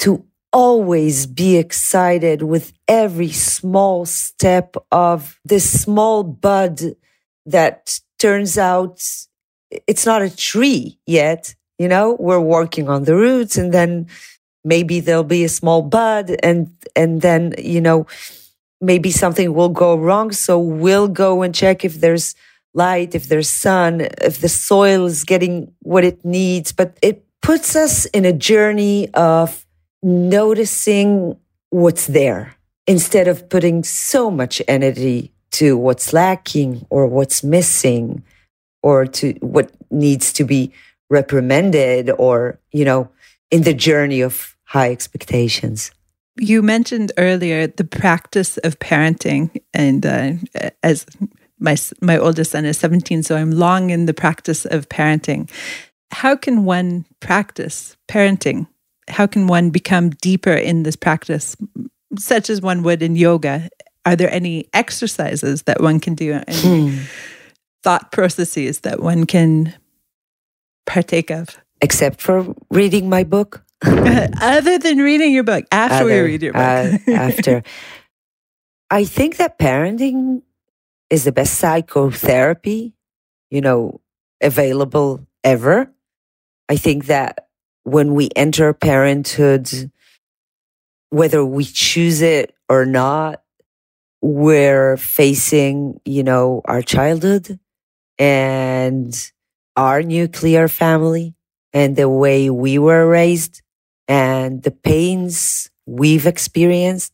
to 0.00 0.24
always 0.52 1.26
be 1.26 1.56
excited 1.56 2.42
with 2.42 2.72
every 2.86 3.30
small 3.30 4.04
step 4.04 4.76
of 4.90 5.40
this 5.44 5.82
small 5.82 6.22
bud 6.22 6.80
that 7.46 8.00
turns 8.18 8.58
out 8.58 9.02
it's 9.86 10.04
not 10.04 10.22
a 10.22 10.34
tree 10.34 10.98
yet. 11.06 11.54
You 11.78 11.88
know, 11.88 12.16
we're 12.20 12.40
working 12.40 12.88
on 12.88 13.04
the 13.04 13.16
roots 13.16 13.56
and 13.56 13.72
then 13.72 14.06
maybe 14.64 15.00
there'll 15.00 15.24
be 15.24 15.44
a 15.44 15.48
small 15.48 15.82
bud 15.82 16.36
and, 16.42 16.70
and 16.94 17.22
then, 17.22 17.54
you 17.58 17.80
know, 17.80 18.06
maybe 18.80 19.10
something 19.10 19.54
will 19.54 19.70
go 19.70 19.96
wrong. 19.96 20.32
So 20.32 20.58
we'll 20.58 21.08
go 21.08 21.42
and 21.42 21.54
check 21.54 21.84
if 21.84 21.94
there's 21.94 22.34
light, 22.74 23.14
if 23.14 23.28
there's 23.28 23.48
sun, 23.48 24.00
if 24.00 24.40
the 24.40 24.48
soil 24.48 25.06
is 25.06 25.24
getting 25.24 25.72
what 25.80 26.04
it 26.04 26.24
needs. 26.24 26.72
But 26.72 26.98
it 27.02 27.24
puts 27.42 27.76
us 27.76 28.06
in 28.06 28.24
a 28.24 28.32
journey 28.32 29.08
of 29.14 29.66
noticing 30.02 31.36
what's 31.70 32.06
there 32.06 32.56
instead 32.86 33.28
of 33.28 33.48
putting 33.48 33.84
so 33.84 34.30
much 34.30 34.60
energy 34.66 35.32
to 35.52 35.76
what's 35.76 36.12
lacking 36.12 36.86
or 36.90 37.06
what's 37.06 37.44
missing 37.44 38.22
or 38.82 39.06
to 39.06 39.32
what 39.40 39.70
needs 39.90 40.32
to 40.32 40.44
be 40.44 40.72
reprimanded 41.10 42.10
or, 42.10 42.58
you 42.72 42.84
know, 42.84 43.08
in 43.50 43.62
the 43.62 43.74
journey 43.74 44.22
of 44.22 44.56
high 44.64 44.90
expectations. 44.90 45.92
You 46.40 46.62
mentioned 46.62 47.12
earlier 47.18 47.66
the 47.66 47.84
practice 47.84 48.56
of 48.58 48.78
parenting, 48.78 49.62
and 49.74 50.06
uh, 50.06 50.32
as 50.82 51.04
my 51.62 51.76
my 52.00 52.18
oldest 52.18 52.50
son 52.50 52.64
is 52.64 52.76
17, 52.78 53.22
so 53.22 53.36
I'm 53.36 53.52
long 53.52 53.90
in 53.90 54.06
the 54.06 54.14
practice 54.14 54.66
of 54.66 54.88
parenting. 54.88 55.48
How 56.10 56.36
can 56.36 56.64
one 56.64 57.06
practice 57.20 57.96
parenting? 58.08 58.66
How 59.08 59.26
can 59.26 59.46
one 59.46 59.70
become 59.70 60.10
deeper 60.10 60.52
in 60.52 60.82
this 60.82 60.96
practice, 60.96 61.56
such 62.18 62.50
as 62.50 62.60
one 62.60 62.82
would 62.82 63.02
in 63.02 63.16
yoga? 63.16 63.70
Are 64.04 64.16
there 64.16 64.30
any 64.30 64.68
exercises 64.72 65.62
that 65.62 65.80
one 65.80 66.00
can 66.00 66.14
do, 66.14 66.40
any 66.46 66.90
hmm. 66.90 66.98
thought 67.82 68.10
processes 68.10 68.80
that 68.80 69.00
one 69.00 69.26
can 69.26 69.74
partake 70.86 71.30
of? 71.30 71.56
Except 71.80 72.20
for 72.20 72.54
reading 72.70 73.08
my 73.08 73.24
book. 73.24 73.64
Other 73.84 74.78
than 74.78 74.98
reading 74.98 75.32
your 75.32 75.42
book, 75.42 75.64
after 75.72 76.04
Other, 76.04 76.06
we 76.06 76.20
read 76.20 76.42
your 76.42 76.52
book. 76.52 76.62
uh, 77.08 77.10
after. 77.12 77.62
I 78.90 79.04
think 79.04 79.38
that 79.38 79.58
parenting 79.58 80.42
is 81.12 81.24
the 81.24 81.30
best 81.30 81.60
psychotherapy, 81.60 82.94
you 83.50 83.60
know, 83.60 84.00
available 84.40 85.26
ever. 85.44 85.92
I 86.70 86.76
think 86.76 87.04
that 87.06 87.48
when 87.82 88.14
we 88.14 88.30
enter 88.34 88.72
parenthood, 88.72 89.92
whether 91.10 91.44
we 91.44 91.64
choose 91.64 92.22
it 92.22 92.54
or 92.66 92.86
not, 92.86 93.42
we're 94.22 94.96
facing, 94.96 96.00
you 96.06 96.22
know, 96.22 96.62
our 96.64 96.80
childhood 96.80 97.60
and 98.18 99.14
our 99.76 100.02
nuclear 100.02 100.66
family 100.66 101.34
and 101.74 101.94
the 101.94 102.08
way 102.08 102.48
we 102.48 102.78
were 102.78 103.06
raised 103.06 103.60
and 104.08 104.62
the 104.62 104.70
pains 104.70 105.70
we've 105.84 106.26
experienced. 106.26 107.12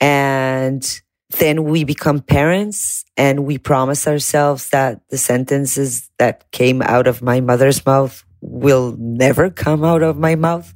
And 0.00 1.02
then 1.38 1.64
we 1.64 1.84
become 1.84 2.20
parents 2.20 3.04
and 3.16 3.44
we 3.44 3.58
promise 3.58 4.06
ourselves 4.06 4.70
that 4.70 5.00
the 5.08 5.18
sentences 5.18 6.10
that 6.18 6.50
came 6.50 6.82
out 6.82 7.06
of 7.06 7.22
my 7.22 7.40
mother's 7.40 7.84
mouth 7.84 8.24
will 8.40 8.96
never 8.98 9.50
come 9.50 9.84
out 9.84 10.02
of 10.02 10.18
my 10.18 10.34
mouth. 10.34 10.74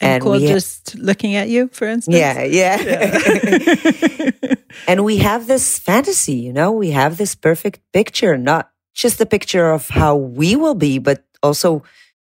And, 0.00 0.24
and 0.24 0.40
just 0.40 0.96
looking 0.96 1.36
at 1.36 1.48
you, 1.48 1.68
for 1.68 1.86
instance. 1.86 2.16
Yeah, 2.16 2.42
yeah. 2.42 2.80
yeah. 2.80 4.54
and 4.88 5.04
we 5.04 5.18
have 5.18 5.46
this 5.46 5.78
fantasy, 5.78 6.34
you 6.34 6.52
know, 6.52 6.72
we 6.72 6.90
have 6.90 7.18
this 7.18 7.34
perfect 7.34 7.80
picture, 7.92 8.36
not 8.36 8.70
just 8.94 9.18
the 9.18 9.26
picture 9.26 9.70
of 9.70 9.88
how 9.88 10.16
we 10.16 10.56
will 10.56 10.74
be, 10.74 10.98
but 10.98 11.24
also, 11.42 11.84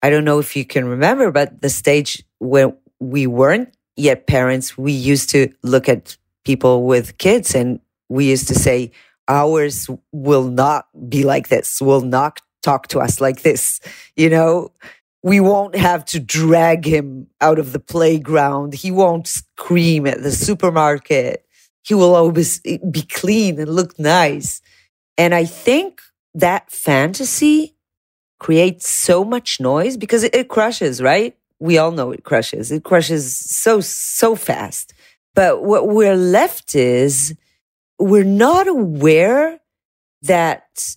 I 0.02 0.08
don't 0.10 0.24
know 0.24 0.38
if 0.38 0.56
you 0.56 0.64
can 0.64 0.86
remember, 0.86 1.30
but 1.30 1.60
the 1.60 1.68
stage 1.68 2.24
when 2.38 2.74
we 3.00 3.26
weren't 3.26 3.74
yet 3.96 4.26
parents, 4.26 4.78
we 4.78 4.92
used 4.92 5.28
to 5.30 5.52
look 5.62 5.88
at 5.88 6.16
people 6.48 6.84
with 6.84 7.18
kids 7.18 7.54
and 7.54 7.78
we 8.08 8.30
used 8.30 8.48
to 8.48 8.54
say, 8.54 8.90
ours 9.28 9.86
will 10.12 10.48
not 10.64 10.86
be 11.10 11.22
like 11.22 11.48
this, 11.48 11.78
will 11.82 12.00
not 12.00 12.40
talk 12.62 12.88
to 12.88 13.00
us 13.00 13.20
like 13.20 13.42
this. 13.42 13.80
You 14.16 14.30
know, 14.30 14.72
we 15.22 15.40
won't 15.40 15.76
have 15.76 16.06
to 16.06 16.18
drag 16.18 16.86
him 16.86 17.26
out 17.42 17.58
of 17.58 17.72
the 17.74 17.78
playground. 17.78 18.72
He 18.72 18.90
won't 18.90 19.26
scream 19.26 20.06
at 20.06 20.22
the 20.22 20.32
supermarket. 20.32 21.44
He 21.82 21.92
will 21.92 22.14
always 22.14 22.62
eh, 22.64 22.78
be 22.90 23.02
clean 23.02 23.60
and 23.60 23.68
look 23.68 23.98
nice. 23.98 24.62
And 25.18 25.34
I 25.34 25.44
think 25.44 26.00
that 26.34 26.70
fantasy 26.70 27.76
creates 28.40 28.88
so 28.88 29.22
much 29.22 29.60
noise 29.60 29.98
because 29.98 30.22
it, 30.24 30.34
it 30.34 30.48
crushes, 30.48 31.02
right? 31.02 31.36
we 31.60 31.78
all 31.78 31.90
know 31.90 32.12
it 32.12 32.24
crushes. 32.24 32.70
It 32.70 32.84
crushes 32.84 33.36
so, 33.36 33.80
so 33.80 34.36
fast. 34.36 34.94
But 35.38 35.62
what 35.62 35.86
we're 35.86 36.16
left 36.16 36.74
is 36.74 37.32
we're 37.96 38.24
not 38.24 38.66
aware 38.66 39.60
that 40.22 40.96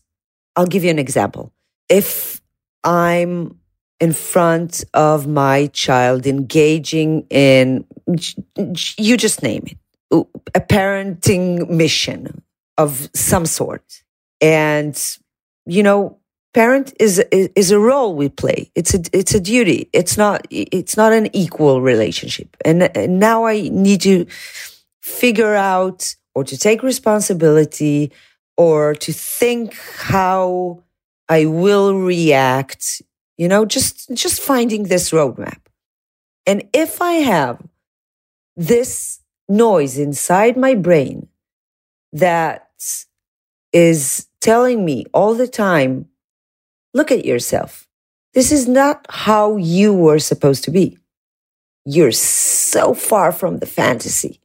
I'll 0.55 0.65
give 0.65 0.83
you 0.83 0.89
an 0.89 0.97
example. 0.97 1.53
If 1.89 2.41
I'm 2.83 3.59
in 3.99 4.13
front 4.13 4.83
of 4.95 5.27
my 5.27 5.67
child 5.67 6.25
engaging 6.25 7.27
in, 7.29 7.85
you 8.97 9.15
just 9.15 9.43
name 9.43 9.63
it, 9.67 9.77
a 10.55 10.59
parenting 10.59 11.69
mission 11.69 12.41
of 12.79 13.11
some 13.13 13.45
sort. 13.45 14.01
And, 14.41 14.99
you 15.67 15.83
know, 15.83 16.17
parent 16.53 16.93
is 16.99 17.19
is 17.31 17.71
a 17.71 17.79
role 17.79 18.15
we 18.15 18.29
play. 18.29 18.71
It's 18.75 18.93
a 18.93 19.01
it's 19.13 19.33
a 19.33 19.39
duty. 19.39 19.89
It's 19.93 20.17
not 20.17 20.45
it's 20.49 20.97
not 20.97 21.13
an 21.13 21.33
equal 21.33 21.81
relationship. 21.81 22.57
And, 22.65 22.95
and 22.95 23.19
now 23.19 23.45
i 23.45 23.69
need 23.69 24.01
to 24.01 24.25
figure 25.01 25.55
out 25.55 26.15
or 26.35 26.43
to 26.43 26.57
take 26.57 26.83
responsibility 26.83 28.11
or 28.57 28.93
to 28.95 29.11
think 29.11 29.75
how 29.97 30.83
i 31.27 31.45
will 31.45 31.95
react 31.95 33.01
you 33.37 33.47
know 33.47 33.65
just 33.65 34.13
just 34.13 34.41
finding 34.41 34.83
this 34.83 35.11
roadmap. 35.11 35.59
And 36.45 36.67
if 36.73 37.01
i 37.01 37.13
have 37.13 37.61
this 38.55 39.21
noise 39.49 39.97
inside 39.97 40.55
my 40.57 40.75
brain 40.75 41.27
that 42.13 42.69
is 43.73 44.27
telling 44.39 44.83
me 44.83 45.05
all 45.13 45.33
the 45.33 45.47
time 45.47 46.07
Look 46.93 47.11
at 47.11 47.25
yourself. 47.25 47.87
This 48.33 48.51
is 48.51 48.67
not 48.67 49.05
how 49.09 49.57
you 49.57 49.93
were 49.93 50.19
supposed 50.19 50.63
to 50.65 50.71
be. 50.71 50.97
You're 51.85 52.11
so 52.11 52.93
far 52.93 53.31
from 53.31 53.57
the 53.57 53.65
fantasy. 53.65 54.39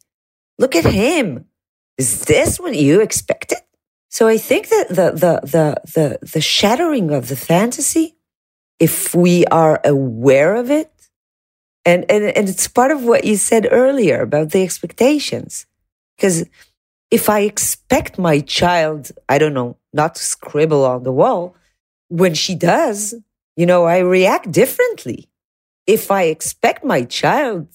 Look 0.59 0.75
at 0.75 0.85
him. 0.85 1.47
Is 1.99 2.25
this 2.25 2.59
what 2.59 2.75
you 2.75 3.01
expected? 3.01 3.59
So 4.09 4.27
I 4.27 4.39
think 4.39 4.69
that 4.69 4.89
the, 4.89 5.11
the, 5.11 5.41
the, 5.43 5.81
the, 5.95 6.19
the 6.27 6.41
shattering 6.41 7.11
of 7.11 7.29
the 7.29 7.37
fantasy, 7.37 8.17
if 8.79 9.15
we 9.15 9.45
are 9.47 9.81
aware 9.85 10.55
of 10.55 10.71
it, 10.71 10.91
and, 11.85 12.05
and, 12.11 12.25
and 12.25 12.49
it's 12.49 12.67
part 12.67 12.91
of 12.91 13.05
what 13.05 13.25
you 13.25 13.37
said 13.37 13.69
earlier 13.71 14.23
about 14.23 14.51
the 14.51 14.63
expectations. 14.63 15.67
Because 16.17 16.49
if 17.11 17.29
I 17.29 17.41
expect 17.41 18.19
my 18.19 18.41
child, 18.41 19.13
I 19.29 19.39
don't 19.39 19.55
know, 19.55 19.77
not 19.93 20.17
to 20.17 20.25
scribble 20.25 20.85
on 20.85 21.05
the 21.05 21.13
wall, 21.13 21.55
when 22.09 22.35
she 22.35 22.55
does, 22.55 23.15
you 23.57 23.67
know, 23.67 23.85
I 23.85 23.99
react 23.99 24.51
differently. 24.51 25.29
If 25.87 26.11
I 26.11 26.25
expect 26.25 26.85
my 26.85 27.05
child, 27.05 27.69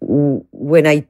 when 0.00 0.86
I 0.86 1.06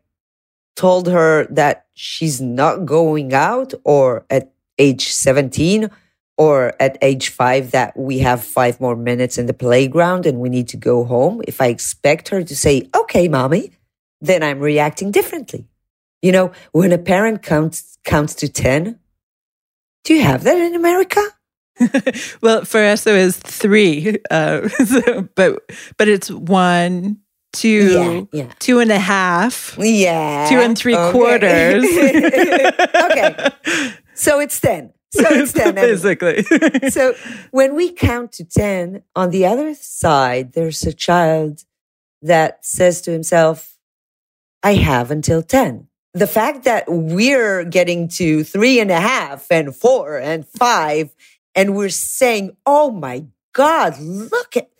told 0.77 1.09
her 1.09 1.47
that 1.51 1.87
she's 1.95 2.41
not 2.41 2.87
going 2.87 3.35
out 3.35 3.75
or 3.85 4.25
at 4.31 4.53
age 4.79 5.09
17 5.09 5.91
or 6.37 6.73
at 6.81 6.97
age 7.03 7.31
five 7.31 7.73
that 7.73 7.97
we 7.97 8.21
have 8.21 8.45
five 8.45 8.81
more 8.81 8.95
minutes 8.95 9.39
in 9.39 9.47
the 9.47 9.55
playground 9.55 10.25
and 10.25 10.39
we 10.39 10.49
need 10.49 10.69
to 10.69 10.77
go 10.77 11.05
home, 11.05 11.43
if 11.49 11.61
I 11.61 11.67
expect 11.67 12.29
her 12.29 12.43
to 12.45 12.57
say, 12.57 12.89
okay, 12.95 13.29
mommy, 13.29 13.73
then 14.21 14.43
I'm 14.43 14.61
reacting 14.61 15.11
differently. 15.11 15.67
You 16.23 16.33
know, 16.33 16.53
when 16.73 16.93
a 16.93 16.99
parent 16.99 17.43
counts, 17.43 17.99
counts 18.05 18.35
to 18.37 18.49
10, 18.49 18.99
do 20.05 20.15
you 20.15 20.23
have 20.23 20.45
that 20.45 20.59
in 20.59 20.75
America? 20.75 21.21
well, 22.43 22.65
for 22.65 22.81
us 22.81 23.07
it 23.07 23.13
was 23.13 23.37
three, 23.37 24.19
uh, 24.31 24.69
so, 24.85 25.29
but 25.35 25.61
but 25.97 26.09
it's 26.09 26.31
one, 26.31 27.19
two, 27.53 28.29
yeah, 28.33 28.45
yeah. 28.45 28.53
two 28.59 28.81
and 28.81 28.91
a 28.91 28.99
half, 28.99 29.77
yeah, 29.79 30.47
two 30.49 30.59
and 30.59 30.77
three 30.77 30.97
okay. 30.97 31.13
quarters. 31.13 31.85
okay, 33.11 33.51
so 34.15 34.41
it's 34.41 34.61
ten. 34.61 34.93
So 35.11 35.25
it's 35.29 35.53
ten, 35.53 35.75
basically. 35.75 36.43
so 36.91 37.15
when 37.51 37.75
we 37.75 37.93
count 37.93 38.33
to 38.33 38.45
ten, 38.45 39.03
on 39.17 39.31
the 39.31 39.47
other 39.47 39.75
side, 39.75 40.53
there's 40.53 40.83
a 40.83 40.93
child 40.93 41.65
that 42.23 42.65
says 42.65 43.01
to 43.03 43.13
himself, 43.13 43.79
"I 44.63 44.75
have 44.75 45.11
until 45.11 45.43
10 45.43 45.89
the 46.15 46.27
fact 46.27 46.65
that 46.65 46.85
we're 46.89 47.65
getting 47.65 48.09
to 48.09 48.43
three 48.43 48.81
and 48.81 48.91
a 48.91 49.01
half 49.01 49.47
and 49.51 49.75
four 49.75 50.19
and 50.19 50.47
five 50.47 51.15
and 51.59 51.75
we're 51.75 51.91
saying, 51.91 52.57
"Oh 52.65 52.91
my 52.93 53.27
God, 53.53 53.99
look 53.99 54.57
at 54.57 54.71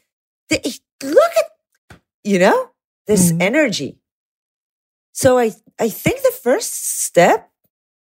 the, 0.49 0.59
look 1.03 1.33
at 1.43 2.01
you 2.23 2.39
know 2.39 2.71
this 3.09 3.33
mm-hmm. 3.33 3.43
energy." 3.43 3.99
So 5.13 5.39
I 5.39 5.53
I 5.79 5.89
think 5.89 6.23
the 6.23 6.39
first 6.43 7.03
step 7.03 7.51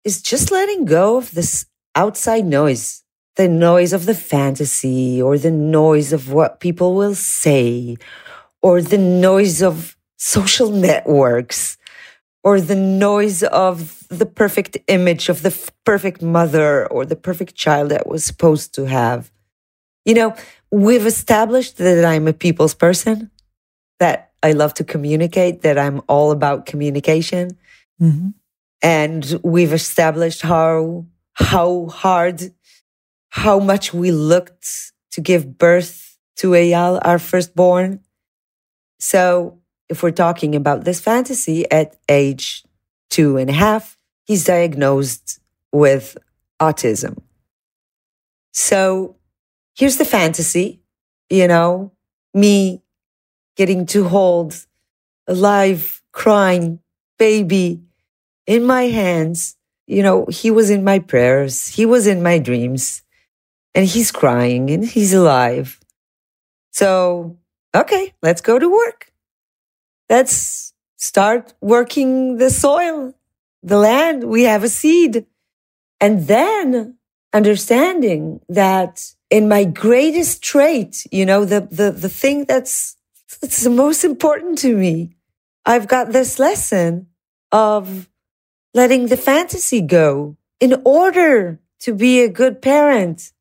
is 0.04 0.22
just 0.22 0.52
letting 0.52 0.84
go 0.84 1.16
of 1.16 1.32
this 1.32 1.66
outside 1.96 2.46
noise, 2.46 3.04
the 3.38 3.48
noise 3.48 3.94
of 3.94 4.06
the 4.06 4.14
fantasy 4.14 5.22
or 5.22 5.38
the 5.38 5.52
noise 5.52 6.12
of 6.12 6.32
what 6.34 6.60
people 6.60 6.96
will 6.96 7.16
say 7.16 7.96
or 8.62 8.82
the 8.82 8.98
noise 8.98 9.64
of 9.64 9.96
social 10.18 10.70
networks 10.90 11.78
or 12.46 12.62
the 12.62 12.76
noise 12.76 13.42
of 13.42 14.08
the 14.10 14.26
perfect 14.26 14.78
image 14.88 15.30
of 15.30 15.42
the 15.42 15.50
f- 15.50 15.72
perfect 15.84 16.22
mother 16.22 16.86
or 16.88 17.04
the 17.04 17.16
perfect 17.16 17.56
child 17.56 17.90
that 17.90 18.08
was 18.08 18.24
supposed 18.24 18.76
to 18.76 18.86
have. 18.86 19.32
You 20.06 20.14
know, 20.14 20.36
we've 20.72 21.08
established 21.08 21.78
that 21.78 22.06
I'm 22.06 22.28
a 22.28 22.34
people's 22.34 22.76
person, 22.76 23.32
that 24.00 24.32
I 24.44 24.52
love 24.52 24.76
to 24.76 24.84
communicate, 24.84 25.64
that 25.64 25.80
I'm 25.80 26.04
all 26.08 26.30
about 26.30 26.68
communication. 26.68 27.58
Mm-hmm. 28.00 28.30
And 28.84 29.40
we've 29.44 29.74
established 29.74 30.44
how, 30.44 31.08
how 31.34 31.88
hard, 31.88 32.54
how 33.30 33.58
much 33.58 33.92
we 33.92 34.12
looked 34.12 34.94
to 35.14 35.22
give 35.22 35.58
birth 35.58 36.20
to 36.38 36.52
Eyal, 36.52 37.00
our 37.02 37.18
firstborn. 37.18 38.02
So 39.00 39.60
if 39.90 40.04
we're 40.04 40.12
talking 40.12 40.56
about 40.56 40.84
this 40.84 41.00
fantasy 41.00 41.70
at 41.72 41.96
age 42.10 42.64
two 43.10 43.38
and 43.38 43.50
a 43.50 43.54
half, 43.54 43.98
he's 44.26 44.46
diagnosed 44.46 45.40
with 45.72 46.18
autism. 46.60 47.22
So 48.52 49.18
here's 49.76 49.98
the 49.98 50.06
fantasy, 50.06 50.82
you 51.30 51.48
know, 51.48 51.92
me 52.34 52.82
getting 53.56 53.86
to 53.88 54.08
hold 54.08 54.66
a 55.28 55.34
live 55.34 56.02
crying 56.12 56.80
baby 57.18 57.82
in 58.48 58.64
my 58.64 58.84
hands. 58.84 59.58
You 59.88 60.02
know, 60.02 60.26
he 60.28 60.50
was 60.52 60.70
in 60.70 60.84
my 60.84 61.00
prayers. 61.00 61.68
He 61.68 61.86
was 61.86 62.08
in 62.08 62.24
my 62.24 62.40
dreams 62.40 63.04
and 63.74 63.86
he's 63.86 64.12
crying 64.12 64.70
and 64.72 64.86
he's 64.86 65.14
alive. 65.14 65.80
So, 66.72 67.38
okay, 67.76 68.14
let's 68.22 68.42
go 68.42 68.58
to 68.58 68.70
work. 68.70 69.12
Let's 70.10 70.74
start 70.98 71.54
working 71.62 72.38
the 72.38 72.50
soil, 72.50 73.14
the 73.64 73.78
land. 73.78 74.24
We 74.24 74.44
have 74.44 74.64
a 74.64 74.70
seed. 74.70 75.26
And 76.00 76.28
then 76.28 76.98
understanding 77.34 78.42
that 78.50 79.12
in 79.30 79.48
my 79.48 79.64
greatest 79.64 80.44
trait, 80.44 81.06
you 81.12 81.26
know, 81.26 81.46
the, 81.46 81.62
the, 81.62 81.92
the 81.92 82.10
thing 82.10 82.46
that's, 82.46 82.96
that's 83.42 83.64
the 83.64 83.70
most 83.70 84.04
important 84.04 84.58
to 84.60 84.76
me, 84.76 85.16
I've 85.66 85.88
got 85.88 86.12
this 86.12 86.38
lesson 86.38 87.08
of 87.52 88.08
letting 88.74 89.08
the 89.08 89.18
fantasy 89.18 89.82
go 89.82 90.38
in 90.60 90.82
order 90.86 91.60
to 91.80 91.94
be 91.94 92.22
a 92.22 92.30
good 92.30 92.62
parent, 92.62 93.32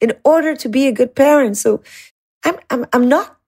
in 0.00 0.12
order 0.24 0.54
to 0.56 0.68
be 0.68 0.86
a 0.86 0.92
good 0.92 1.14
parent. 1.14 1.56
So 1.56 1.82
I'm, 2.44 2.58
I'm, 2.70 2.86
I'm 2.92 3.08
not 3.08 3.38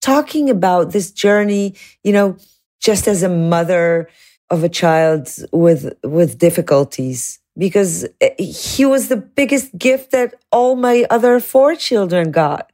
talking 0.00 0.50
about 0.50 0.92
this 0.92 1.10
journey, 1.10 1.74
you 2.04 2.12
know, 2.12 2.36
just 2.80 3.06
as 3.06 3.22
a 3.22 3.28
mother 3.28 4.08
of 4.50 4.64
a 4.64 4.68
child 4.68 5.28
with, 5.52 5.92
with 6.02 6.38
difficulties 6.38 7.38
because 7.56 8.06
eh, 8.20 8.30
he 8.42 8.84
was 8.84 9.08
the 9.08 9.16
biggest 9.16 9.76
gift 9.78 10.10
that 10.12 10.34
all 10.50 10.76
my 10.76 11.06
other 11.10 11.40
four 11.40 11.74
children 11.76 12.30
got. 12.30 12.70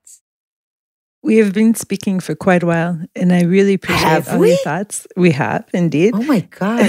We 1.23 1.39
have 1.39 1.53
been 1.53 1.75
speaking 1.75 2.21
for 2.21 2.37
quite 2.37 2.63
a 2.63 2.67
while, 2.67 3.01
and 3.17 3.33
I 3.33 3.43
really 3.43 3.75
appreciate 3.75 4.29
all 4.29 4.47
your 4.47 4.57
thoughts. 4.59 5.09
We 5.17 5.33
have 5.33 5.65
indeed. 5.75 6.15
Oh 6.15 6.23
my 6.23 6.41
God. 6.41 6.89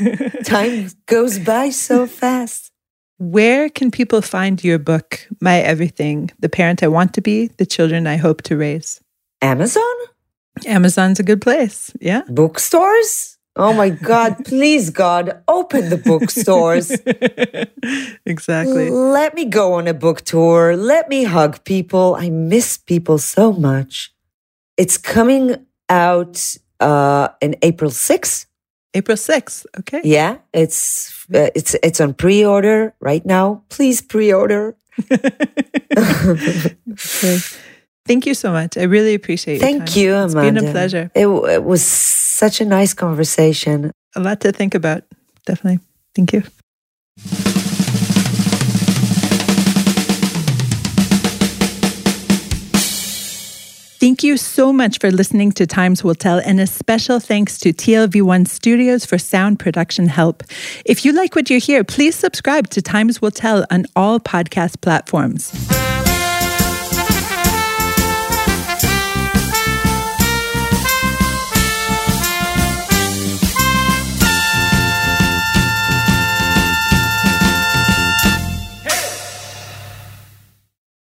Time 0.44 0.90
goes 1.06 1.38
by 1.38 1.70
so 1.70 2.06
fast. 2.06 2.70
Where 3.16 3.70
can 3.70 3.90
people 3.90 4.20
find 4.20 4.62
your 4.62 4.78
book, 4.78 5.26
My 5.40 5.58
Everything, 5.60 6.30
The 6.38 6.50
Parent 6.50 6.82
I 6.82 6.88
Want 6.88 7.14
to 7.14 7.22
Be, 7.22 7.48
The 7.56 7.66
Children 7.66 8.06
I 8.06 8.16
Hope 8.16 8.42
to 8.42 8.56
Raise? 8.56 9.00
Amazon? 9.40 9.94
Amazon's 10.66 11.20
a 11.20 11.22
good 11.22 11.40
place. 11.40 11.92
Yeah. 12.00 12.22
Bookstores? 12.28 13.38
Oh 13.56 13.72
my 13.72 13.90
God. 13.90 14.36
Please, 14.44 14.90
God, 14.90 15.42
open 15.48 15.90
the 15.90 15.96
bookstores. 15.96 16.90
exactly. 18.26 18.90
Let 18.90 19.34
me 19.34 19.44
go 19.44 19.74
on 19.74 19.88
a 19.88 19.94
book 19.94 20.22
tour. 20.22 20.76
Let 20.76 21.08
me 21.08 21.24
hug 21.24 21.64
people. 21.64 22.16
I 22.18 22.30
miss 22.30 22.76
people 22.76 23.18
so 23.18 23.52
much. 23.52 24.14
It's 24.76 24.96
coming 24.96 25.66
out 25.88 26.56
uh, 26.78 27.28
in 27.40 27.56
April 27.62 27.90
6th. 27.90 28.46
April 28.94 29.16
6th. 29.16 29.66
Okay. 29.80 30.00
Yeah, 30.04 30.38
it's 30.52 31.26
uh, 31.34 31.50
it's 31.54 31.74
it's 31.82 32.00
on 32.00 32.14
pre-order 32.14 32.94
right 33.00 33.24
now. 33.26 33.62
Please 33.68 34.00
pre-order. 34.00 34.76
Okay. 35.98 37.38
Thank 38.08 38.24
you 38.24 38.32
so 38.32 38.50
much. 38.50 38.78
I 38.78 38.84
really 38.84 39.12
appreciate 39.12 39.60
your 39.60 39.68
Thank 39.68 39.94
you, 39.94 40.16
It's 40.16 40.34
been 40.34 40.56
a 40.56 40.72
pleasure. 40.72 41.10
It, 41.14 41.26
it 41.26 41.62
was 41.62 41.84
such 41.84 42.62
a 42.62 42.64
nice 42.64 42.94
conversation. 42.94 43.92
A 44.16 44.20
lot 44.20 44.40
to 44.40 44.50
think 44.50 44.74
about. 44.74 45.04
Definitely. 45.44 45.80
Thank 46.14 46.32
you. 46.32 46.42
Thank 54.00 54.22
you 54.22 54.36
so 54.36 54.72
much 54.72 55.00
for 55.00 55.10
listening 55.10 55.52
to 55.52 55.66
Times 55.66 56.02
Will 56.02 56.14
Tell, 56.14 56.38
and 56.38 56.60
a 56.60 56.66
special 56.66 57.20
thanks 57.20 57.58
to 57.58 57.72
TLV1 57.72 58.48
Studios 58.48 59.04
for 59.04 59.18
sound 59.18 59.58
production 59.58 60.06
help. 60.06 60.44
If 60.86 61.04
you 61.04 61.12
like 61.12 61.34
what 61.34 61.50
you 61.50 61.60
hear, 61.60 61.84
please 61.84 62.14
subscribe 62.14 62.70
to 62.70 62.80
Times 62.80 63.20
Will 63.20 63.32
Tell 63.32 63.66
on 63.70 63.84
all 63.96 64.18
podcast 64.18 64.80
platforms. 64.80 65.52